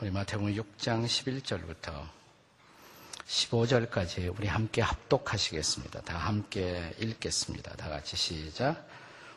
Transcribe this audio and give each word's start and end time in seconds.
우리 0.00 0.12
마태복음 0.12 0.54
6장 0.54 1.04
11절부터 1.06 1.92
15절까지 3.26 4.32
우리 4.38 4.46
함께 4.46 4.80
합독하시겠습니다. 4.80 6.02
다 6.02 6.16
함께 6.16 6.94
읽겠습니다. 7.00 7.74
다 7.74 7.88
같이 7.88 8.16
시작. 8.16 8.86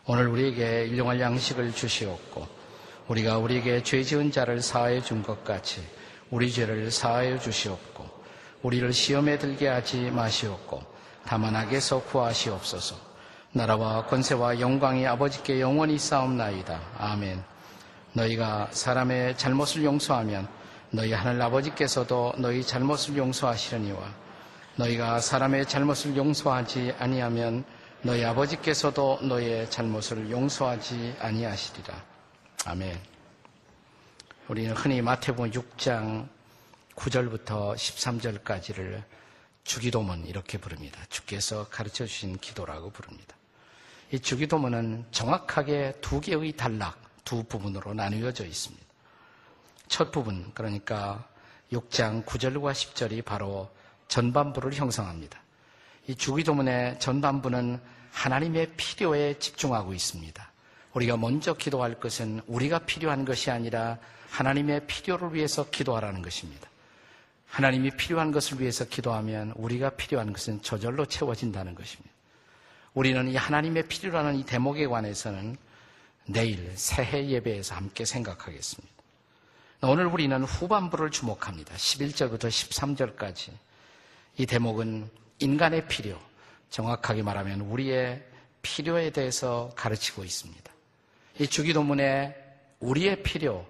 오늘 0.06 0.28
우리에게 0.28 0.86
일용할 0.86 1.20
양식을 1.20 1.74
주시옵고 1.74 2.48
우리가 3.08 3.40
우리에게 3.40 3.82
죄 3.82 4.04
지은 4.04 4.32
자를 4.32 4.62
사하여 4.62 5.02
준 5.02 5.24
것 5.24 5.44
같이 5.44 5.82
우리 6.30 6.52
죄를 6.52 6.92
사하여 6.92 7.40
주시옵고 7.40 8.08
우리를 8.62 8.94
시험에 8.94 9.40
들게 9.40 9.68
하지 9.68 10.12
마시옵고 10.12 10.84
다만 11.26 11.56
악에서 11.56 12.04
구하시옵소서. 12.04 12.96
나라와 13.52 14.06
권세와 14.06 14.60
영광이 14.60 15.08
아버지께 15.08 15.60
영원히 15.60 15.98
싸움나이다. 15.98 16.80
아멘. 17.00 17.51
너희가 18.14 18.70
사람의 18.72 19.38
잘못을 19.38 19.84
용서하면 19.84 20.48
너희 20.92 21.14
하늘 21.14 21.42
아버지께서도 21.42 22.34
너희 22.38 22.64
잘못을 22.64 23.16
용서하시려니와 23.18 24.14
너희가 24.76 25.20
사람의 25.20 25.66
잘못을 25.68 26.16
용서하지 26.18 26.96
아니하면 27.00 27.64
너희 28.02 28.24
아버지께서도 28.26 29.20
너희의 29.22 29.70
잘못을 29.70 30.32
용서하지 30.32 31.16
아니하시리라. 31.20 32.04
아멘. 32.66 33.00
우리는 34.48 34.76
흔히 34.76 35.02
마태복음 35.02 35.52
6장 35.52 36.28
9절부터 36.96 37.76
13절까지를 37.76 39.04
주기도문 39.64 40.26
이렇게 40.26 40.58
부릅니다. 40.58 41.00
주께서 41.10 41.68
가르쳐 41.70 42.06
주신 42.06 42.38
기도라고 42.38 42.90
부릅니다. 42.90 43.36
이 44.12 44.20
주기도문은 44.20 45.06
정확하게 45.12 45.94
두 46.02 46.20
개의 46.20 46.52
단락, 46.54 46.98
두 47.24 47.44
부분으로 47.44 47.94
나누어져 47.94 48.46
있습니다. 48.46 48.86
첫 49.88 50.12
부분, 50.12 50.52
그러니까 50.54 51.28
6장 51.72 52.26
9절과 52.26 52.74
10절이 52.74 53.26
바로 53.26 53.70
전반부를 54.08 54.74
형성합니다. 54.74 55.40
이 56.08 56.16
주기도문의 56.16 57.00
전반부는 57.00 57.80
하나님의 58.12 58.74
필요에 58.76 59.38
집중하고 59.40 59.94
있습니다. 59.94 60.52
우리가 60.94 61.18
먼저 61.18 61.54
기도할 61.54 62.00
것은 62.00 62.42
우리가 62.48 62.80
필요한 62.80 63.24
것이 63.24 63.50
아니라 63.50 63.98
하나님의 64.30 64.88
필요를 64.88 65.34
위해서 65.34 65.70
기도하라는 65.70 66.22
것입니다. 66.22 66.70
하나님이 67.48 67.92
필요한 67.92 68.32
것을 68.32 68.62
위해서 68.62 68.86
기도하면 68.86 69.52
우리가 69.56 69.92
필요한 69.92 70.32
것은 70.32 70.62
저절로 70.62 71.06
채워진다는 71.06 71.76
것입니다. 71.76 72.10
우리는 72.94 73.28
이 73.30 73.36
하나님의 73.36 73.88
필요라는 73.88 74.36
이 74.36 74.46
대목에 74.46 74.88
관해서는 74.88 75.58
내일 76.26 76.72
새해 76.76 77.28
예배에서 77.28 77.76
함께 77.76 78.06
생각하겠습니다. 78.06 78.92
오늘 79.84 80.06
우리는 80.06 80.44
후반부를 80.44 81.10
주목합니다. 81.10 81.76
11절부터 81.76 82.48
13절까지. 82.50 83.52
이 84.38 84.46
대목은 84.46 85.10
인간의 85.40 85.88
필요, 85.88 86.20
정확하게 86.70 87.24
말하면 87.24 87.62
우리의 87.62 88.24
필요에 88.62 89.10
대해서 89.10 89.72
가르치고 89.76 90.24
있습니다. 90.24 90.72
이 91.40 91.48
주기도문에 91.48 92.36
우리의 92.80 93.24
필요, 93.24 93.68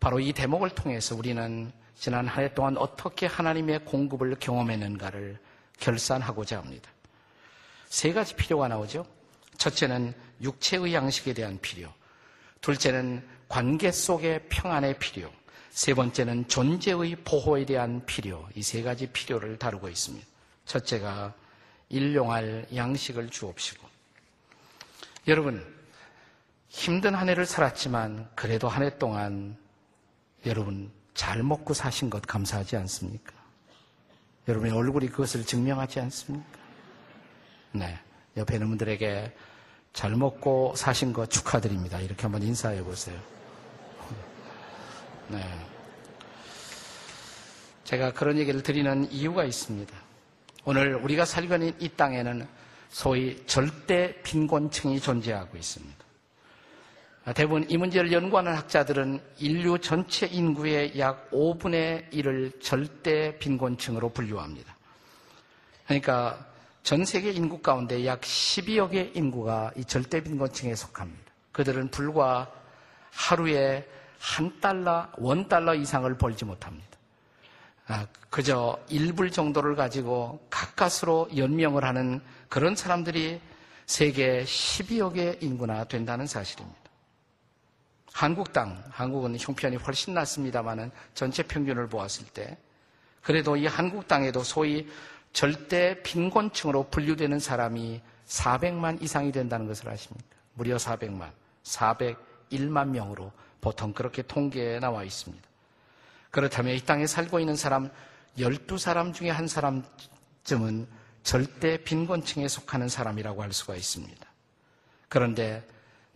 바로 0.00 0.18
이 0.18 0.32
대목을 0.32 0.70
통해서 0.70 1.14
우리는 1.14 1.72
지난 1.94 2.26
한 2.26 2.44
해 2.44 2.52
동안 2.52 2.76
어떻게 2.76 3.26
하나님의 3.26 3.84
공급을 3.84 4.36
경험했는가를 4.40 5.38
결산하고자 5.78 6.58
합니다. 6.58 6.90
세 7.86 8.12
가지 8.12 8.34
필요가 8.34 8.66
나오죠. 8.66 9.06
첫째는 9.58 10.12
육체의 10.42 10.94
양식에 10.94 11.32
대한 11.34 11.58
필요. 11.60 11.92
둘째는 12.60 13.26
관계 13.48 13.90
속의 13.92 14.48
평안의 14.48 14.98
필요. 14.98 15.30
세 15.70 15.94
번째는 15.94 16.48
존재의 16.48 17.16
보호에 17.24 17.64
대한 17.64 18.04
필요. 18.06 18.48
이 18.54 18.62
세 18.62 18.82
가지 18.82 19.06
필요를 19.06 19.58
다루고 19.58 19.88
있습니다. 19.88 20.26
첫째가 20.66 21.34
일용할 21.88 22.66
양식을 22.74 23.30
주옵시고. 23.30 23.86
여러분, 25.28 25.64
힘든 26.68 27.14
한 27.14 27.28
해를 27.28 27.46
살았지만 27.46 28.30
그래도 28.34 28.68
한 28.68 28.82
해 28.82 28.98
동안 28.98 29.56
여러분 30.46 30.90
잘 31.14 31.42
먹고 31.42 31.74
사신 31.74 32.08
것 32.10 32.22
감사하지 32.22 32.76
않습니까? 32.76 33.32
여러분의 34.48 34.74
얼굴이 34.76 35.08
그것을 35.08 35.44
증명하지 35.44 36.00
않습니까? 36.00 36.58
네. 37.72 37.98
옆에 38.36 38.54
있는 38.54 38.68
분들에게 38.68 39.32
잘 39.92 40.12
먹고 40.16 40.74
사신 40.74 41.12
거 41.12 41.26
축하드립니다. 41.26 42.00
이렇게 42.00 42.22
한번 42.22 42.42
인사해 42.42 42.82
보세요. 42.82 43.18
네. 45.28 45.42
제가 47.84 48.12
그런 48.12 48.38
얘기를 48.38 48.62
드리는 48.62 49.10
이유가 49.10 49.44
있습니다. 49.44 49.94
오늘 50.64 50.94
우리가 50.94 51.24
살고 51.24 51.54
있는 51.54 51.74
이 51.78 51.88
땅에는 51.90 52.46
소위 52.88 53.42
절대 53.46 54.20
빈곤층이 54.22 55.00
존재하고 55.00 55.56
있습니다. 55.56 56.02
대부분 57.34 57.66
이 57.70 57.76
문제를 57.76 58.12
연구하는 58.12 58.54
학자들은 58.54 59.20
인류 59.38 59.78
전체 59.78 60.26
인구의 60.26 60.98
약 60.98 61.30
5분의 61.30 62.10
1을 62.12 62.60
절대 62.60 63.38
빈곤층으로 63.38 64.08
분류합니다. 64.08 64.74
그러니까 65.86 66.51
전 66.82 67.04
세계 67.04 67.30
인구 67.30 67.60
가운데 67.60 68.04
약 68.06 68.20
12억의 68.22 69.16
인구가 69.16 69.70
이 69.76 69.84
절대 69.84 70.20
빈곤층에 70.22 70.74
속합니다. 70.74 71.32
그들은 71.52 71.88
불과 71.90 72.50
하루에 73.12 73.88
한 74.18 74.60
달러, 74.60 75.08
원 75.18 75.48
달러 75.48 75.74
이상을 75.74 76.16
벌지 76.18 76.44
못합니다. 76.44 76.88
아, 77.86 78.06
그저 78.30 78.78
1불 78.88 79.32
정도를 79.32 79.76
가지고 79.76 80.44
가까스로 80.50 81.28
연명을 81.36 81.84
하는 81.84 82.20
그런 82.48 82.74
사람들이 82.74 83.40
세계 83.86 84.42
12억의 84.44 85.42
인구나 85.42 85.84
된다는 85.84 86.26
사실입니다. 86.26 86.80
한국 88.12 88.52
땅, 88.52 88.82
한국은 88.90 89.36
형편이 89.38 89.76
훨씬 89.76 90.14
낫습니다만은 90.14 90.90
전체 91.14 91.42
평균을 91.42 91.88
보았을 91.88 92.26
때 92.26 92.56
그래도 93.22 93.56
이 93.56 93.66
한국 93.66 94.08
땅에도 94.08 94.42
소위 94.42 94.88
절대 95.32 96.02
빈곤층으로 96.02 96.88
분류되는 96.90 97.38
사람이 97.38 98.00
400만 98.26 99.02
이상이 99.02 99.32
된다는 99.32 99.66
것을 99.66 99.88
아십니까? 99.88 100.26
무려 100.54 100.76
400만, 100.76 101.30
401만 101.64 102.88
명으로 102.88 103.32
보통 103.60 103.92
그렇게 103.92 104.22
통계에 104.22 104.78
나와 104.78 105.04
있습니다. 105.04 105.48
그렇다면 106.30 106.74
이 106.74 106.80
땅에 106.80 107.06
살고 107.06 107.40
있는 107.40 107.56
사람 107.56 107.90
12사람 108.38 109.12
중에 109.12 109.30
한 109.30 109.46
사람쯤은 109.46 110.86
절대 111.22 111.82
빈곤층에 111.82 112.48
속하는 112.48 112.88
사람이라고 112.88 113.42
할 113.42 113.52
수가 113.52 113.76
있습니다. 113.76 114.26
그런데 115.08 115.62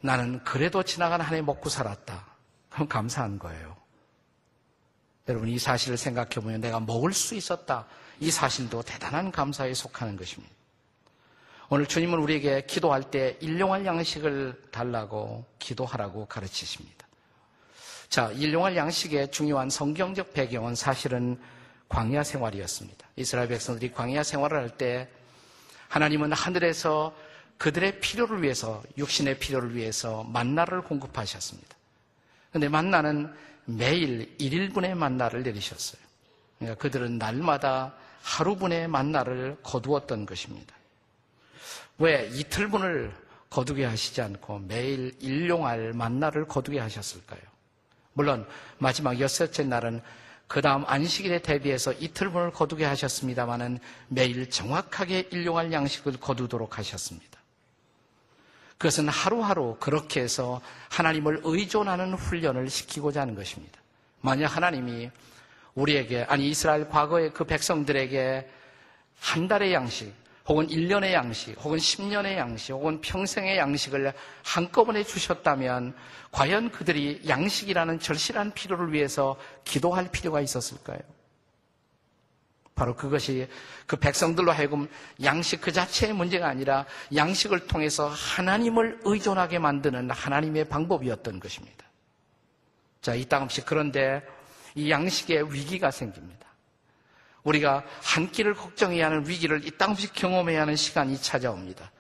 나는 0.00 0.42
그래도 0.44 0.82
지나간 0.82 1.20
한 1.20 1.34
해 1.34 1.42
먹고 1.42 1.68
살았다. 1.68 2.24
그럼 2.70 2.88
감사한 2.88 3.38
거예요. 3.38 3.76
여러분 5.28 5.48
이 5.48 5.58
사실을 5.58 5.96
생각해 5.96 6.30
보면 6.36 6.60
내가 6.60 6.80
먹을 6.80 7.12
수 7.12 7.34
있었다. 7.34 7.86
이 8.20 8.30
사실도 8.30 8.82
대단한 8.82 9.30
감사에 9.30 9.74
속하는 9.74 10.16
것입니다. 10.16 10.54
오늘 11.68 11.86
주님은 11.86 12.18
우리에게 12.18 12.64
기도할 12.66 13.10
때 13.10 13.36
일용할 13.40 13.84
양식을 13.84 14.62
달라고 14.70 15.44
기도하라고 15.58 16.26
가르치십니다. 16.26 17.06
자, 18.08 18.30
일용할 18.32 18.76
양식의 18.76 19.32
중요한 19.32 19.68
성경적 19.68 20.32
배경은 20.32 20.76
사실은 20.76 21.38
광야 21.88 22.22
생활이었습니다. 22.22 23.06
이스라엘 23.16 23.48
백성들이 23.48 23.92
광야 23.92 24.22
생활을 24.22 24.58
할 24.58 24.70
때 24.70 25.08
하나님은 25.88 26.32
하늘에서 26.32 27.14
그들의 27.58 28.00
필요를 28.00 28.42
위해서, 28.42 28.82
육신의 28.98 29.38
필요를 29.38 29.74
위해서 29.74 30.24
만나를 30.24 30.82
공급하셨습니다. 30.82 31.74
그런데 32.50 32.68
만나는 32.68 33.32
매일 33.64 34.36
1일분의 34.38 34.94
만나를 34.94 35.42
내리셨어요. 35.42 36.00
그러니까 36.58 36.80
그들은 36.80 37.18
날마다 37.18 37.94
하루분의 38.26 38.88
만나를 38.88 39.56
거두었던 39.62 40.26
것입니다. 40.26 40.74
왜 41.98 42.28
이틀분을 42.32 43.14
거두게 43.48 43.84
하시지 43.84 44.20
않고 44.20 44.58
매일 44.66 45.14
일용할 45.20 45.92
만나를 45.92 46.46
거두게 46.46 46.80
하셨을까요? 46.80 47.40
물론 48.14 48.46
마지막 48.78 49.20
여섯째 49.20 49.62
날은 49.62 50.02
그 50.48 50.60
다음 50.60 50.84
안식일에 50.86 51.40
대비해서 51.40 51.92
이틀분을 51.92 52.50
거두게 52.50 52.84
하셨습니다마는 52.84 53.78
매일 54.08 54.50
정확하게 54.50 55.28
일용할 55.30 55.72
양식을 55.72 56.18
거두도록 56.18 56.78
하셨습니다. 56.78 57.38
그것은 58.76 59.08
하루하루 59.08 59.76
그렇게 59.78 60.20
해서 60.20 60.60
하나님을 60.90 61.42
의존하는 61.44 62.14
훈련을 62.14 62.68
시키고자 62.68 63.22
하는 63.22 63.34
것입니다. 63.34 63.80
만약 64.20 64.48
하나님이 64.48 65.10
우리에게, 65.76 66.24
아니 66.24 66.48
이스라엘 66.48 66.88
과거의 66.88 67.32
그 67.32 67.44
백성들에게 67.44 68.48
한 69.20 69.48
달의 69.48 69.72
양식 69.72 70.12
혹은 70.48 70.66
1년의 70.68 71.12
양식, 71.12 71.56
혹은 71.58 71.78
10년의 71.78 72.36
양식, 72.36 72.72
혹은 72.72 73.00
평생의 73.00 73.58
양식을 73.58 74.12
한꺼번에 74.44 75.02
주셨다면 75.02 75.94
과연 76.30 76.70
그들이 76.70 77.22
양식이라는 77.26 77.98
절실한 77.98 78.52
필요를 78.52 78.92
위해서 78.92 79.36
기도할 79.64 80.08
필요가 80.10 80.40
있었을까요? 80.40 80.98
바로 82.76 82.94
그것이 82.94 83.48
그 83.86 83.96
백성들로 83.96 84.52
하여금 84.52 84.86
양식 85.24 85.62
그 85.62 85.72
자체의 85.72 86.12
문제가 86.12 86.46
아니라 86.46 86.84
양식을 87.14 87.66
통해서 87.66 88.06
하나님을 88.08 89.00
의존하게 89.02 89.58
만드는 89.58 90.10
하나님의 90.10 90.68
방법이었던 90.68 91.40
것입니다. 91.40 91.86
자, 93.00 93.14
이따금씩 93.14 93.64
그런데 93.64 94.22
이 94.76 94.90
양식의 94.90 95.52
위기가 95.52 95.90
생깁니다. 95.90 96.46
우리가 97.42 97.84
한 98.02 98.30
끼를 98.30 98.54
걱정해야 98.54 99.06
하는 99.06 99.26
위기를 99.26 99.66
이따금씩 99.66 100.12
경험해야 100.12 100.62
하는 100.62 100.76
시간이 100.76 101.20
찾아옵니다. 101.20 101.90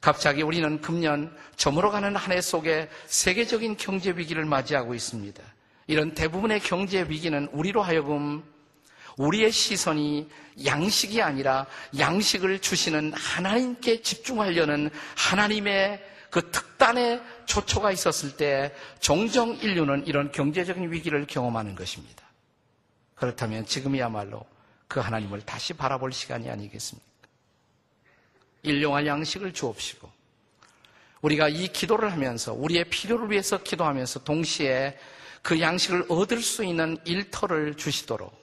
갑자기 0.00 0.42
우리는 0.42 0.80
금년 0.80 1.34
저물어가는 1.56 2.14
한 2.16 2.32
해 2.32 2.40
속에 2.40 2.88
세계적인 3.06 3.76
경제 3.76 4.10
위기를 4.12 4.44
맞이하고 4.44 4.94
있습니다. 4.94 5.42
이런 5.86 6.14
대부분의 6.14 6.60
경제 6.60 7.02
위기는 7.08 7.48
우리로 7.52 7.82
하여금 7.82 8.44
우리의 9.16 9.50
시선이 9.50 10.28
양식이 10.64 11.22
아니라 11.22 11.66
양식을 11.98 12.58
주시는 12.60 13.12
하나님께 13.14 14.02
집중하려는 14.02 14.90
하나님의 15.16 16.13
그 16.34 16.50
특단의 16.50 17.22
초초가 17.46 17.92
있었을 17.92 18.36
때 18.36 18.74
종종 18.98 19.54
인류는 19.54 20.08
이런 20.08 20.32
경제적인 20.32 20.90
위기를 20.90 21.28
경험하는 21.28 21.76
것입니다. 21.76 22.24
그렇다면 23.14 23.64
지금이야말로 23.66 24.44
그 24.88 24.98
하나님을 24.98 25.42
다시 25.42 25.74
바라볼 25.74 26.12
시간이 26.12 26.50
아니겠습니까? 26.50 27.08
일용할 28.64 29.06
양식을 29.06 29.52
주옵시고 29.52 30.10
우리가 31.20 31.48
이 31.48 31.68
기도를 31.68 32.10
하면서 32.10 32.52
우리의 32.52 32.86
필요를 32.86 33.30
위해서 33.30 33.62
기도하면서 33.62 34.24
동시에 34.24 34.98
그 35.40 35.60
양식을 35.60 36.06
얻을 36.08 36.42
수 36.42 36.64
있는 36.64 36.98
일터를 37.04 37.76
주시도록 37.76 38.34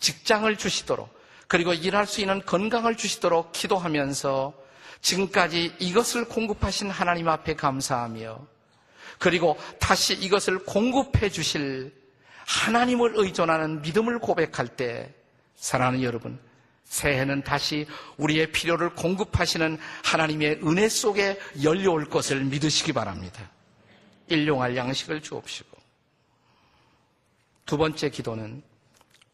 직장을 0.00 0.56
주시도록 0.56 1.14
그리고 1.46 1.74
일할 1.74 2.06
수 2.06 2.22
있는 2.22 2.40
건강을 2.46 2.96
주시도록 2.96 3.52
기도하면서 3.52 4.62
지금까지 5.02 5.74
이것을 5.78 6.24
공급하신 6.24 6.90
하나님 6.90 7.28
앞에 7.28 7.54
감사하며 7.54 8.46
그리고 9.18 9.58
다시 9.78 10.14
이것을 10.14 10.60
공급해 10.64 11.28
주실 11.28 11.92
하나님을 12.46 13.12
의존하는 13.16 13.82
믿음을 13.82 14.18
고백할 14.18 14.68
때 14.68 15.12
사랑하는 15.56 16.02
여러분 16.02 16.40
새해는 16.84 17.42
다시 17.42 17.86
우리의 18.16 18.52
필요를 18.52 18.94
공급하시는 18.94 19.78
하나님의 20.04 20.60
은혜 20.64 20.88
속에 20.88 21.38
열려올 21.62 22.08
것을 22.08 22.44
믿으시기 22.44 22.92
바랍니다. 22.92 23.50
일용할 24.28 24.76
양식을 24.76 25.22
주옵시고 25.22 25.70
두 27.66 27.76
번째 27.76 28.10
기도는 28.10 28.62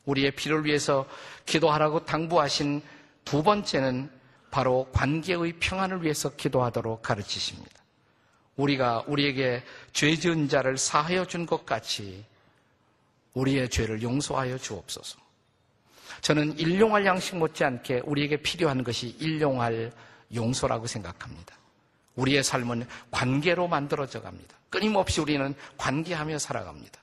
우리의 0.05 0.32
필요를 0.32 0.64
위해서 0.64 1.06
기도하라고 1.47 2.05
당부하신 2.05 2.82
두 3.25 3.43
번째는 3.43 4.18
바로 4.50 4.89
관계의 4.93 5.55
평안을 5.61 6.03
위해서 6.03 6.35
기도하도록 6.35 7.03
가르치십니다. 7.03 7.79
우리가 8.56 9.05
우리에게 9.06 9.62
죄 9.93 10.17
지은 10.17 10.49
자를 10.49 10.77
사하여 10.77 11.27
준 11.27 11.47
것 11.47 11.65
같이 11.65 12.25
우리의 13.35 13.69
죄를 13.69 14.03
용서하여 14.03 14.59
주옵소서. 14.59 15.19
저는 16.23 16.59
일용할 16.59 17.06
양식 17.06 17.37
못지않게 17.37 18.03
우리에게 18.05 18.39
필요한 18.39 18.83
것이 18.83 19.09
일용할 19.21 19.93
용서라고 20.35 20.87
생각합니다. 20.87 21.55
우리의 22.17 22.43
삶은 22.43 22.87
관계로 23.12 23.69
만들어져 23.69 24.21
갑니다. 24.21 24.56
끊임없이 24.71 25.21
우리는 25.21 25.55
관계하며 25.77 26.39
살아갑니다. 26.39 27.00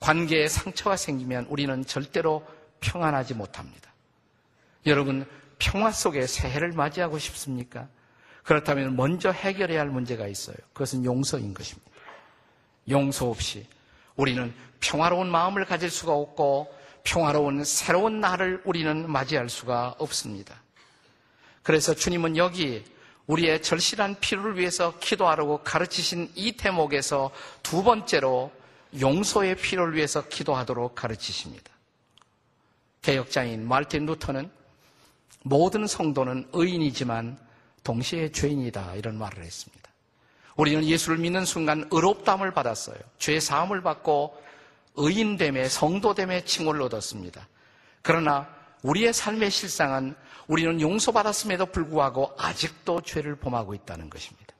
관계에 0.00 0.48
상처가 0.48 0.96
생기면 0.96 1.46
우리는 1.48 1.84
절대로 1.86 2.44
평안하지 2.80 3.34
못합니다. 3.34 3.92
여러분, 4.86 5.24
평화 5.62 5.92
속에 5.92 6.26
새해를 6.26 6.72
맞이하고 6.72 7.20
싶습니까? 7.20 7.86
그렇다면 8.42 8.96
먼저 8.96 9.30
해결해야 9.30 9.78
할 9.78 9.88
문제가 9.88 10.26
있어요. 10.26 10.56
그것은 10.72 11.04
용서인 11.04 11.54
것입니다. 11.54 11.88
용서 12.90 13.28
없이 13.28 13.64
우리는 14.16 14.52
평화로운 14.80 15.30
마음을 15.30 15.64
가질 15.64 15.88
수가 15.88 16.14
없고 16.14 16.76
평화로운 17.04 17.62
새로운 17.62 18.18
날을 18.18 18.62
우리는 18.64 19.08
맞이할 19.08 19.48
수가 19.48 19.94
없습니다. 19.98 20.60
그래서 21.62 21.94
주님은 21.94 22.36
여기 22.36 22.84
우리의 23.28 23.62
절실한 23.62 24.16
필요를 24.18 24.58
위해서 24.58 24.98
기도하라고 24.98 25.62
가르치신 25.62 26.32
이 26.34 26.56
대목에서 26.56 27.30
두 27.62 27.84
번째로 27.84 28.50
용서의 29.00 29.54
필요를 29.54 29.94
위해서 29.94 30.26
기도하도록 30.26 30.96
가르치십니다. 30.96 31.70
개혁자인 33.00 33.66
말틴 33.66 34.06
루터는 34.06 34.50
모든 35.44 35.86
성도는 35.86 36.48
의인이지만 36.52 37.38
동시에 37.84 38.30
죄인이다 38.30 38.94
이런 38.94 39.18
말을 39.18 39.44
했습니다. 39.44 39.90
우리는 40.56 40.84
예수를 40.84 41.18
믿는 41.18 41.44
순간 41.44 41.88
의롭담을 41.90 42.52
받았어요. 42.52 42.96
죄 43.18 43.40
사함을 43.40 43.82
받고 43.82 44.40
의인됨에 44.96 45.68
성도됨의 45.68 46.44
칭호를 46.44 46.82
얻었습니다. 46.82 47.48
그러나 48.02 48.48
우리의 48.82 49.12
삶의 49.12 49.50
실상은 49.50 50.14
우리는 50.48 50.80
용서받았음에도 50.80 51.66
불구하고 51.66 52.34
아직도 52.36 53.00
죄를 53.02 53.36
범하고 53.36 53.74
있다는 53.74 54.10
것입니다. 54.10 54.54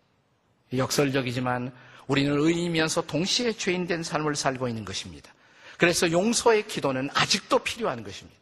역설적이지만 0.74 1.72
우리는 2.06 2.38
의인이면서 2.38 3.02
동시에 3.02 3.52
죄인된 3.52 4.02
삶을 4.02 4.36
살고 4.36 4.68
있는 4.68 4.84
것입니다. 4.84 5.32
그래서 5.76 6.10
용서의 6.10 6.66
기도는 6.66 7.10
아직도 7.12 7.58
필요한 7.58 8.02
것입니다. 8.02 8.41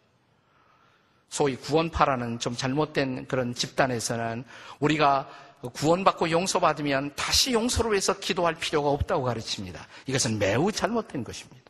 소위 1.31 1.57
구원파라는 1.57 2.41
좀 2.41 2.57
잘못된 2.57 3.27
그런 3.27 3.55
집단에서는 3.55 4.45
우리가 4.81 5.29
구원받고 5.73 6.31
용서받으면 6.31 7.15
다시 7.15 7.53
용서를 7.53 7.93
위해서 7.93 8.19
기도할 8.19 8.55
필요가 8.57 8.91
없다고 8.91 9.25
가르칩니다. 9.25 9.87
이것은 10.07 10.39
매우 10.39 10.73
잘못된 10.73 11.23
것입니다. 11.23 11.61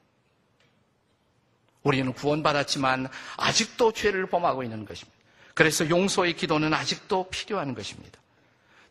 우리는 1.83 2.12
구원받았지만 2.12 3.09
아직도 3.37 3.93
죄를 3.93 4.27
범하고 4.27 4.62
있는 4.62 4.85
것입니다. 4.85 5.19
그래서 5.55 5.89
용서의 5.89 6.37
기도는 6.37 6.73
아직도 6.73 7.29
필요한 7.31 7.75
것입니다. 7.75 8.19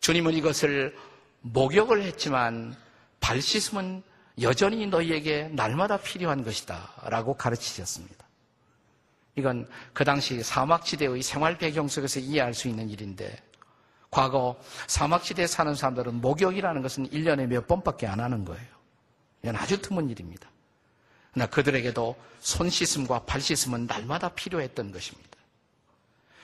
주님은 0.02 0.34
이것을 0.34 0.96
목욕을 1.42 2.04
했지만 2.04 2.76
발 3.20 3.42
씻음은 3.42 4.04
여전히 4.42 4.86
너희에게 4.86 5.50
날마다 5.54 5.98
필요한 5.98 6.44
것이다. 6.44 6.94
라고 7.06 7.36
가르치셨습니다. 7.36 8.29
이건 9.40 9.68
그 9.94 10.04
당시 10.04 10.44
사막지대의 10.44 11.24
생활 11.24 11.58
배경 11.58 11.88
속에서 11.88 12.20
이해할 12.20 12.54
수 12.54 12.68
있는 12.68 12.90
일인데, 12.90 13.36
과거 14.12 14.60
사막지대에 14.88 15.48
사는 15.48 15.74
사람들은 15.74 16.22
목욕이라는 16.22 16.82
것은 16.82 17.10
1년에 17.10 17.48
몇 17.48 17.68
번밖에 17.68 18.08
안 18.08 18.20
하는 18.20 18.46
거예요. 18.46 18.68
이건 19.44 19.56
아주 19.56 19.82
드문 19.82 20.10
일입니다. 20.10 20.50
그러나 21.32 21.50
그들에게도 21.50 22.16
손 22.40 22.70
씻음과 22.70 23.26
발 23.26 23.40
씻음은 23.40 23.86
날마다 23.86 24.30
필요했던 24.30 24.92
것입니다. 24.92 25.30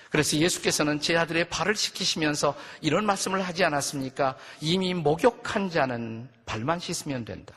그래서 0.09 0.37
예수께서는 0.37 1.01
제 1.01 1.17
아들의 1.17 1.49
발을 1.49 1.75
씻기시면서 1.75 2.55
이런 2.81 3.05
말씀을 3.05 3.41
하지 3.41 3.63
않았습니까? 3.65 4.37
이미 4.61 4.93
목욕한 4.93 5.69
자는 5.69 6.29
발만 6.45 6.79
씻으면 6.79 7.25
된다. 7.25 7.55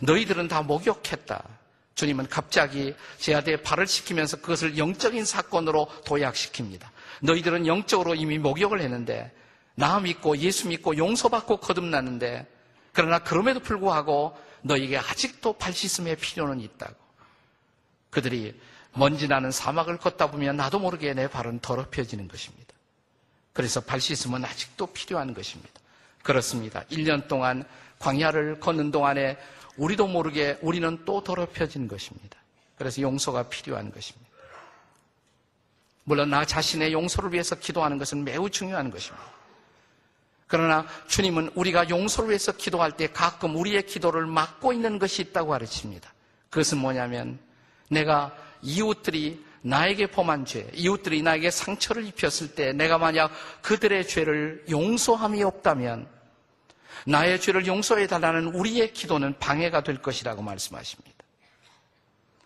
너희들은 0.00 0.48
다 0.48 0.62
목욕했다. 0.62 1.44
주님은 1.96 2.28
갑자기 2.28 2.94
제 3.18 3.34
아들의 3.34 3.62
발을 3.62 3.86
씻기면서 3.86 4.36
그것을 4.36 4.78
영적인 4.78 5.24
사건으로 5.24 5.88
도약시킵니다. 6.04 6.82
너희들은 7.22 7.66
영적으로 7.66 8.14
이미 8.14 8.38
목욕을 8.38 8.80
했는데 8.80 9.32
나 9.74 9.98
믿고 9.98 10.36
예수 10.38 10.68
믿고 10.68 10.96
용서받고 10.96 11.56
거듭났는데 11.56 12.46
그러나 12.92 13.18
그럼에도 13.18 13.60
불구하고 13.60 14.36
너에게 14.62 14.98
아직도 14.98 15.54
발 15.54 15.72
씻음의 15.72 16.16
필요는 16.16 16.60
있다고. 16.60 16.94
그들이 18.10 18.58
먼지 18.92 19.26
나는 19.26 19.50
사막을 19.50 19.98
걷다 19.98 20.30
보면 20.30 20.56
나도 20.56 20.78
모르게 20.78 21.14
내 21.14 21.28
발은 21.28 21.60
더럽혀지는 21.60 22.28
것입니다. 22.28 22.74
그래서 23.54 23.80
발 23.80 24.02
씻음은 24.02 24.44
아직도 24.44 24.88
필요한 24.88 25.32
것입니다. 25.32 25.72
그렇습니다. 26.22 26.84
1년 26.90 27.26
동안 27.26 27.64
광야를 27.98 28.60
걷는 28.60 28.90
동안에 28.90 29.38
우리도 29.76 30.06
모르게 30.06 30.58
우리는 30.62 31.02
또 31.04 31.22
더럽혀진 31.22 31.88
것입니다. 31.88 32.38
그래서 32.76 33.00
용서가 33.02 33.44
필요한 33.44 33.90
것입니다. 33.90 34.26
물론 36.04 36.30
나 36.30 36.44
자신의 36.44 36.92
용서를 36.92 37.32
위해서 37.32 37.56
기도하는 37.56 37.98
것은 37.98 38.24
매우 38.24 38.48
중요한 38.48 38.90
것입니다. 38.90 39.24
그러나 40.46 40.86
주님은 41.08 41.50
우리가 41.54 41.88
용서를 41.88 42.30
위해서 42.30 42.52
기도할 42.52 42.92
때 42.92 43.08
가끔 43.08 43.56
우리의 43.56 43.86
기도를 43.86 44.26
막고 44.26 44.72
있는 44.72 44.98
것이 44.98 45.22
있다고 45.22 45.50
가르칩니다. 45.50 46.12
그것은 46.50 46.78
뭐냐면 46.78 47.38
내가 47.88 48.36
이웃들이 48.62 49.44
나에게 49.62 50.06
범한 50.06 50.44
죄, 50.44 50.70
이웃들이 50.74 51.22
나에게 51.22 51.50
상처를 51.50 52.06
입혔을 52.06 52.54
때 52.54 52.72
내가 52.72 52.98
만약 52.98 53.32
그들의 53.62 54.06
죄를 54.06 54.64
용서함이 54.70 55.42
없다면 55.42 56.06
나의 57.06 57.40
죄를 57.40 57.66
용서해 57.66 58.06
달라는 58.06 58.48
우리의 58.48 58.92
기도는 58.92 59.38
방해가 59.38 59.82
될 59.82 60.02
것이라고 60.02 60.42
말씀하십니다. 60.42 61.16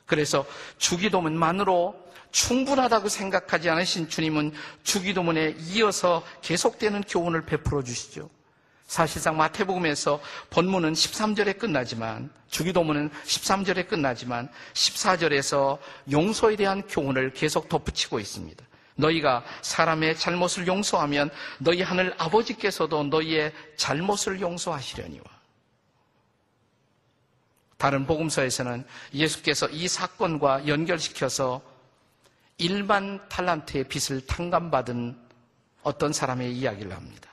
그래서 0.07 0.45
주기도문만으로 0.79 1.95
충분하다고 2.31 3.09
생각하지 3.09 3.71
않으신 3.71 4.09
주님은 4.09 4.53
주기도문에 4.83 5.57
이어서 5.73 6.25
계속되는 6.43 7.03
교훈을 7.03 7.47
베풀어 7.47 7.83
주시죠. 7.83 8.29
사실상 8.87 9.37
마태복음에서 9.37 10.21
본문은 10.51 10.93
13절에 10.93 11.59
끝나지만 11.59 12.29
주기도문은 12.49 13.11
13절에 13.25 13.89
끝나지만 13.89 14.51
14절에서 14.75 15.79
용서에 16.11 16.57
대한 16.57 16.83
교훈을 16.87 17.33
계속 17.33 17.69
덧붙이고 17.69 18.19
있습니다. 18.19 18.65
너희가 19.01 19.45
사람의 19.63 20.17
잘못을 20.17 20.67
용서하면 20.67 21.31
너희 21.59 21.83
하늘 21.83 22.15
아버지께서도 22.19 23.05
너희의 23.05 23.53
잘못을 23.77 24.41
용서하시려니와. 24.41 25.25
다른 27.77 28.07
복음서에서는 28.07 28.85
예수께서 29.15 29.67
이 29.71 29.89
사건과 29.89 30.67
연결시켜서 30.69 31.63
1만 32.59 33.27
탈란트의 33.31 33.85
빚을 33.85 34.27
탕감받은 34.27 35.19
어떤 35.83 36.13
사람의 36.13 36.53
이야기를 36.53 36.93
합니다. 36.93 37.31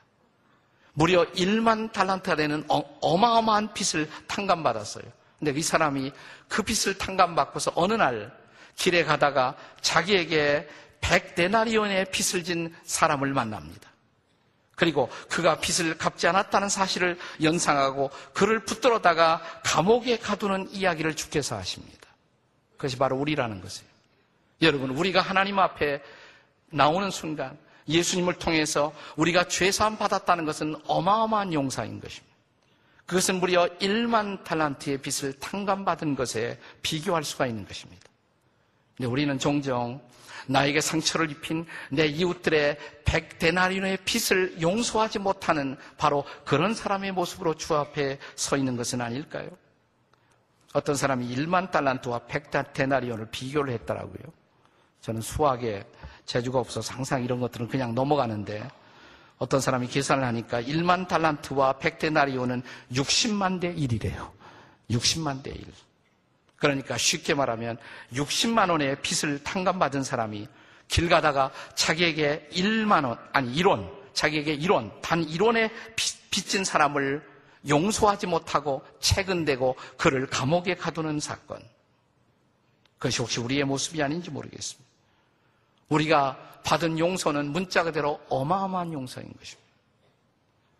무려 0.93 1.25
1만 1.33 1.91
달란트가 1.91 2.37
되는 2.37 2.63
어, 2.69 3.17
마어마한 3.17 3.73
빚을 3.73 4.09
탕감받았어요. 4.27 5.03
근데 5.37 5.51
이 5.51 5.61
사람이 5.61 6.11
그 6.47 6.63
빚을 6.63 6.97
탕감받고서 6.97 7.73
어느 7.75 7.93
날 7.93 8.35
길에 8.75 9.03
가다가 9.03 9.55
자기에게 9.81 10.67
100데나리온의 11.01 12.11
빚을 12.11 12.43
진 12.43 12.73
사람을 12.83 13.33
만납니다. 13.33 13.89
그리고 14.75 15.09
그가 15.29 15.59
빚을 15.59 15.97
갚지 15.97 16.27
않았다는 16.27 16.69
사실을 16.69 17.17
연상하고 17.41 18.11
그를 18.33 18.59
붙들어다가 18.59 19.41
감옥에 19.63 20.19
가두는 20.19 20.69
이야기를 20.71 21.15
주께서 21.15 21.57
하십니다. 21.57 22.07
그것이 22.77 22.97
바로 22.97 23.17
우리라는 23.17 23.59
것이에요. 23.61 23.89
여러분, 24.61 24.91
우리가 24.91 25.21
하나님 25.21 25.57
앞에 25.57 26.01
나오는 26.69 27.09
순간 27.09 27.57
예수님을 27.87 28.35
통해서 28.35 28.93
우리가 29.15 29.47
죄사함 29.47 29.97
받았다는 29.97 30.45
것은 30.45 30.75
어마어마한 30.85 31.53
용사인 31.53 31.99
것입니다. 31.99 32.35
그것은 33.07 33.39
무려 33.39 33.67
1만 33.79 34.43
탈란트의 34.43 34.99
빚을 34.99 35.39
탕감받은 35.39 36.15
것에 36.15 36.59
비교할 36.81 37.23
수가 37.23 37.47
있는 37.47 37.65
것입니다. 37.65 38.03
근데 38.95 39.07
우리는 39.07 39.39
종종 39.39 40.01
나에게 40.47 40.81
상처를 40.81 41.31
입힌 41.31 41.65
내 41.89 42.05
이웃들의 42.05 42.77
백 43.05 43.39
데나리노의 43.39 43.99
빚을 44.05 44.61
용서하지 44.61 45.19
못하는 45.19 45.77
바로 45.97 46.25
그런 46.45 46.73
사람의 46.73 47.11
모습으로 47.11 47.53
주 47.55 47.75
앞에 47.75 48.19
서 48.35 48.57
있는 48.57 48.75
것은 48.75 49.01
아닐까요? 49.01 49.49
어떤 50.73 50.95
사람이 50.95 51.27
1만 51.35 51.71
달란트와 51.71 52.19
100 52.27 52.73
데나리온을 52.73 53.29
비교를 53.31 53.73
했더라고요. 53.73 54.23
저는 55.01 55.21
수학에 55.21 55.85
재주가 56.25 56.59
없어서 56.59 56.93
항상 56.93 57.23
이런 57.23 57.39
것들은 57.39 57.67
그냥 57.67 57.95
넘어가는데 57.95 58.67
어떤 59.37 59.61
사람이 59.61 59.87
계산을 59.87 60.23
하니까 60.25 60.61
1만 60.61 61.07
달란트와 61.07 61.73
100데나리온은 61.73 62.63
60만 62.91 63.61
대 63.61 63.73
1이래요. 63.73 64.31
60만 64.89 65.43
대 65.43 65.51
1. 65.51 65.65
그러니까 66.57 66.97
쉽게 66.97 67.33
말하면 67.33 67.77
60만 68.13 68.69
원의 68.69 68.97
빚을 69.01 69.43
탕감받은 69.43 70.03
사람이 70.03 70.47
길 70.87 71.09
가다가 71.09 71.51
자기에게 71.75 72.49
1만 72.51 73.05
원, 73.05 73.17
아니 73.31 73.53
1원, 73.55 73.91
자기에게 74.13 74.57
1원, 74.59 75.01
단 75.01 75.25
1원의 75.25 75.69
빚진 76.31 76.63
사람을 76.63 77.23
용서하지 77.67 78.27
못하고 78.27 78.81
채근대고 78.99 79.75
그를 79.97 80.27
감옥에 80.27 80.75
가두는 80.75 81.19
사건. 81.19 81.61
그것이 82.97 83.21
혹시 83.21 83.39
우리의 83.39 83.63
모습이 83.65 84.01
아닌지 84.01 84.31
모르겠습니다. 84.31 84.87
우리가 85.89 86.37
받은 86.63 86.97
용서는 86.99 87.51
문자 87.51 87.83
그대로 87.83 88.19
어마어마한 88.29 88.93
용서인 88.93 89.31
것입니다. 89.37 89.66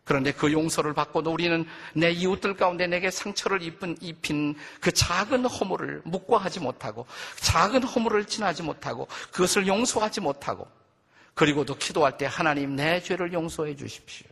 그런데 0.07 0.31
그 0.31 0.53
용서를 0.53 0.93
받고도 0.93 1.33
우리는 1.33 1.65
내 1.93 2.11
이웃들 2.11 2.55
가운데 2.55 2.87
내게 2.87 3.11
상처를 3.11 3.61
입은, 3.61 3.97
입힌 3.99 4.55
그 4.79 4.89
작은 4.89 5.45
허물을 5.45 6.03
묵과하지 6.05 6.61
못하고 6.61 7.05
작은 7.41 7.83
허물을 7.83 8.23
지나지 8.25 8.63
못하고 8.63 9.09
그것을 9.31 9.67
용서하지 9.67 10.21
못하고 10.21 10.65
그리고도 11.33 11.75
기도할 11.75 12.17
때 12.17 12.25
하나님 12.25 12.77
내 12.77 13.01
죄를 13.01 13.33
용서해 13.33 13.75
주십시오. 13.75 14.27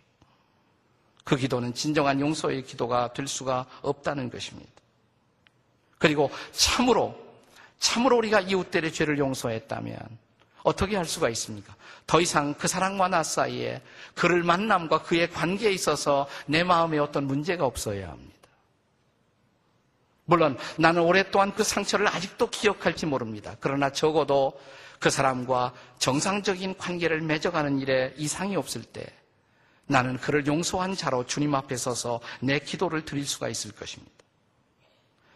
그 1.25 1.35
기도는 1.35 1.73
진정한 1.73 2.21
용서의 2.21 2.63
기도가 2.63 3.11
될 3.11 3.27
수가 3.27 3.65
없다는 3.81 4.29
것입니다. 4.29 4.71
그리고 5.97 6.31
참으로 6.53 7.19
참으로 7.79 8.17
우리가 8.17 8.39
이웃들의 8.39 8.93
죄를 8.93 9.17
용서했다면 9.17 9.97
어떻게 10.65 10.95
할 10.97 11.05
수가 11.05 11.29
있습니까? 11.29 11.73
더 12.07 12.19
이상 12.19 12.53
그 12.55 12.67
사랑과 12.67 13.07
나 13.07 13.23
사이에 13.23 13.81
그를 14.15 14.43
만남과 14.43 15.03
그의 15.03 15.31
관계에 15.31 15.71
있어서 15.71 16.27
내 16.47 16.63
마음에 16.63 16.97
어떤 16.97 17.25
문제가 17.25 17.65
없어야 17.65 18.09
합니다. 18.09 18.35
물론 20.25 20.57
나는 20.77 21.03
오랫동안 21.03 21.53
그 21.53 21.63
상처를 21.63 22.07
아직도 22.07 22.49
기억할지 22.49 23.05
모릅니다. 23.05 23.55
그러나 23.59 23.91
적어도 23.91 24.59
그 24.99 25.11
사람과 25.11 25.71
정상적인 25.99 26.77
관계를 26.77 27.21
맺어가는 27.21 27.79
일에 27.79 28.13
이상이 28.17 28.55
없을 28.55 28.83
때 28.83 29.05
나는 29.85 30.17
그를 30.17 30.47
용서한 30.47 30.95
자로 30.95 31.27
주님 31.27 31.53
앞에 31.53 31.77
서서 31.77 32.19
내 32.39 32.57
기도를 32.57 33.05
드릴 33.05 33.27
수가 33.27 33.49
있을 33.49 33.71
것입니다. 33.71 34.11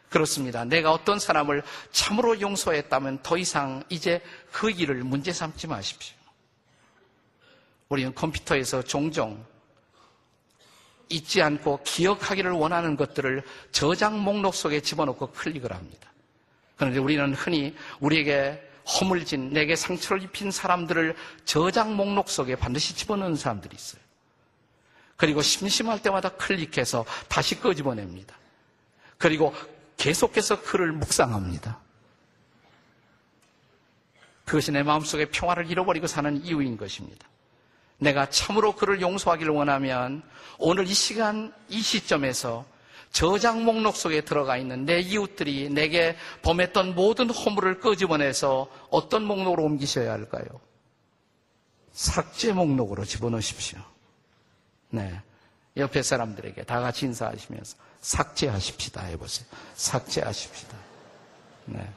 그렇습니다. 0.10 0.66
내가 0.66 0.92
어떤 0.92 1.20
사람을 1.20 1.64
참으로 1.92 2.42
용서했다면 2.42 3.22
더 3.22 3.38
이상 3.38 3.84
이제 3.90 4.22
그 4.52 4.70
일을 4.72 5.04
문제 5.04 5.32
삼지 5.32 5.68
마십시오. 5.68 6.16
우리는 7.90 8.14
컴퓨터에서 8.14 8.84
종종 8.84 9.44
잊지 11.10 11.42
않고 11.42 11.82
기억하기를 11.84 12.52
원하는 12.52 12.96
것들을 12.96 13.44
저장 13.72 14.20
목록 14.22 14.54
속에 14.54 14.82
집어넣고 14.82 15.32
클릭을 15.32 15.74
합니다. 15.74 16.12
그런데 16.78 17.00
우리는 17.00 17.34
흔히 17.34 17.76
우리에게 18.00 18.64
허물진, 18.86 19.52
내게 19.52 19.76
상처를 19.76 20.24
입힌 20.24 20.50
사람들을 20.50 21.16
저장 21.46 21.96
목록 21.96 22.30
속에 22.30 22.56
반드시 22.56 22.96
집어넣는 22.96 23.36
사람들이 23.36 23.76
있어요. 23.76 24.02
그리고 25.16 25.42
심심할 25.42 26.02
때마다 26.02 26.30
클릭해서 26.30 27.06
다시 27.28 27.60
끄집어냅니다. 27.60 28.36
그리고 29.18 29.54
계속해서 30.00 30.62
그를 30.62 30.92
묵상합니다. 30.94 31.78
그것이 34.46 34.72
내 34.72 34.82
마음속에 34.82 35.26
평화를 35.26 35.70
잃어버리고 35.70 36.08
사는 36.08 36.44
이유인 36.44 36.78
것입니다. 36.78 37.28
내가 38.00 38.30
참으로 38.30 38.76
그를 38.76 39.02
용서하기를 39.02 39.54
원하면 39.54 40.24
오늘 40.58 40.88
이 40.88 40.94
시간, 40.94 41.54
이 41.68 41.82
시점에서 41.82 42.66
저장 43.12 43.66
목록 43.66 43.96
속에 43.96 44.22
들어가 44.22 44.58
있는 44.58 44.86
내 44.86 45.00
이웃들이 45.00 45.70
내게 45.70 46.16
범했던 46.42 46.96
모든 46.96 47.30
허물을 47.30 47.80
끄집어내서 47.80 48.70
어떤 48.90 49.26
목록으로 49.26 49.64
옮기셔야 49.66 50.12
할까요? 50.12 50.46
삭제 51.92 52.54
목록으로 52.54 53.04
집어넣으십시오. 53.04 53.80
네. 54.92 55.22
옆에 55.76 56.02
사람들에게 56.02 56.64
다 56.64 56.80
같이 56.80 57.06
인사하시면서 57.06 57.89
삭제하십시다 58.02 59.02
해보세요. 59.04 59.48
삭제하십시다. 59.76 60.78
네. 61.66 61.90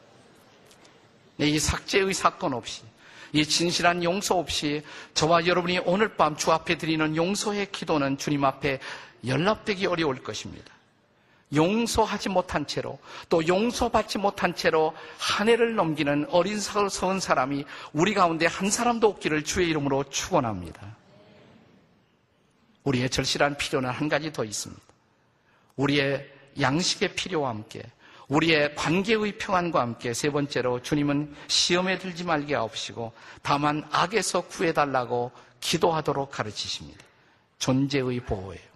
네, 1.37 1.47
이 1.47 1.59
삭제의 1.59 2.12
사건 2.14 2.52
없이, 2.54 2.82
이 3.32 3.44
진실한 3.47 4.04
용서 4.04 4.37
없이 4.38 4.82
저와 5.14 5.47
여러분이 5.47 5.80
오늘 5.87 6.16
밤 6.16 6.37
주 6.37 6.52
앞에 6.52 6.76
드리는 6.76 7.16
용서의 7.16 7.73
기도는 7.73 8.18
주님 8.18 8.44
앞에 8.44 8.80
연락되기 9.26 9.87
어려울 9.87 10.23
것입니다. 10.23 10.73
용서하지 11.54 12.30
못한 12.30 12.66
채로 12.66 12.99
또 13.28 13.47
용서받지 13.47 14.18
못한 14.18 14.54
채로 14.54 14.94
한 15.18 15.49
해를 15.49 15.75
넘기는 15.75 16.26
어린 16.30 16.59
서은 16.59 17.21
사람이 17.21 17.64
우리 17.92 18.14
가운데 18.14 18.47
한 18.47 18.71
사람도 18.71 19.06
없기를 19.06 19.44
주의 19.44 19.68
이름으로 19.68 20.04
축원합니다. 20.04 20.97
우리의 22.85 23.11
절실한 23.11 23.56
필요는 23.59 23.90
한 23.90 24.09
가지 24.09 24.32
더 24.32 24.44
있습니다. 24.44 24.82
우리의 25.76 26.31
양식의 26.61 27.14
필요와 27.14 27.49
함께 27.49 27.83
우리의 28.29 28.75
관계의 28.75 29.38
평안과 29.38 29.81
함께 29.81 30.14
세 30.14 30.31
번째로 30.31 30.81
주님은 30.83 31.35
시험에 31.49 31.99
들지 31.99 32.25
말게 32.25 32.55
하옵시고 32.55 33.12
다만 33.43 33.87
악에서 33.91 34.43
구해달라고 34.43 35.33
기도하도록 35.61 36.31
가르치십니다. 36.31 37.05
존재의 37.59 38.21
보호예요. 38.21 38.73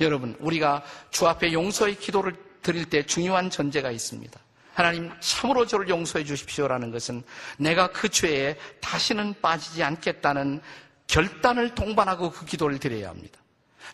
여러분, 0.00 0.36
우리가 0.40 0.84
주 1.10 1.26
앞에 1.26 1.52
용서의 1.52 1.96
기도를 1.96 2.36
드릴 2.62 2.84
때 2.88 3.04
중요한 3.04 3.50
전제가 3.50 3.90
있습니다. 3.90 4.38
하나님 4.74 5.10
참으로 5.20 5.66
저를 5.66 5.88
용서해 5.88 6.24
주십시오라는 6.24 6.90
것은 6.92 7.24
내가 7.58 7.90
그 7.90 8.08
죄에 8.08 8.56
다시는 8.80 9.34
빠지지 9.40 9.82
않겠다는 9.82 10.60
결단을 11.08 11.74
동반하고 11.74 12.30
그 12.30 12.46
기도를 12.46 12.78
드려야 12.78 13.08
합니다. 13.08 13.40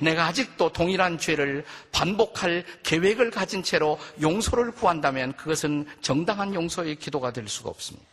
내가 0.01 0.27
아직도 0.27 0.73
동일한 0.73 1.19
죄를 1.19 1.65
반복할 1.93 2.65
계획을 2.83 3.31
가진 3.31 3.63
채로 3.63 3.99
용서를 4.21 4.73
구한다면 4.73 5.35
그것은 5.37 5.87
정당한 6.01 6.55
용서의 6.55 6.97
기도가 6.97 7.33
될 7.33 7.49
수가 7.49 7.71
없습니다. 7.71 8.07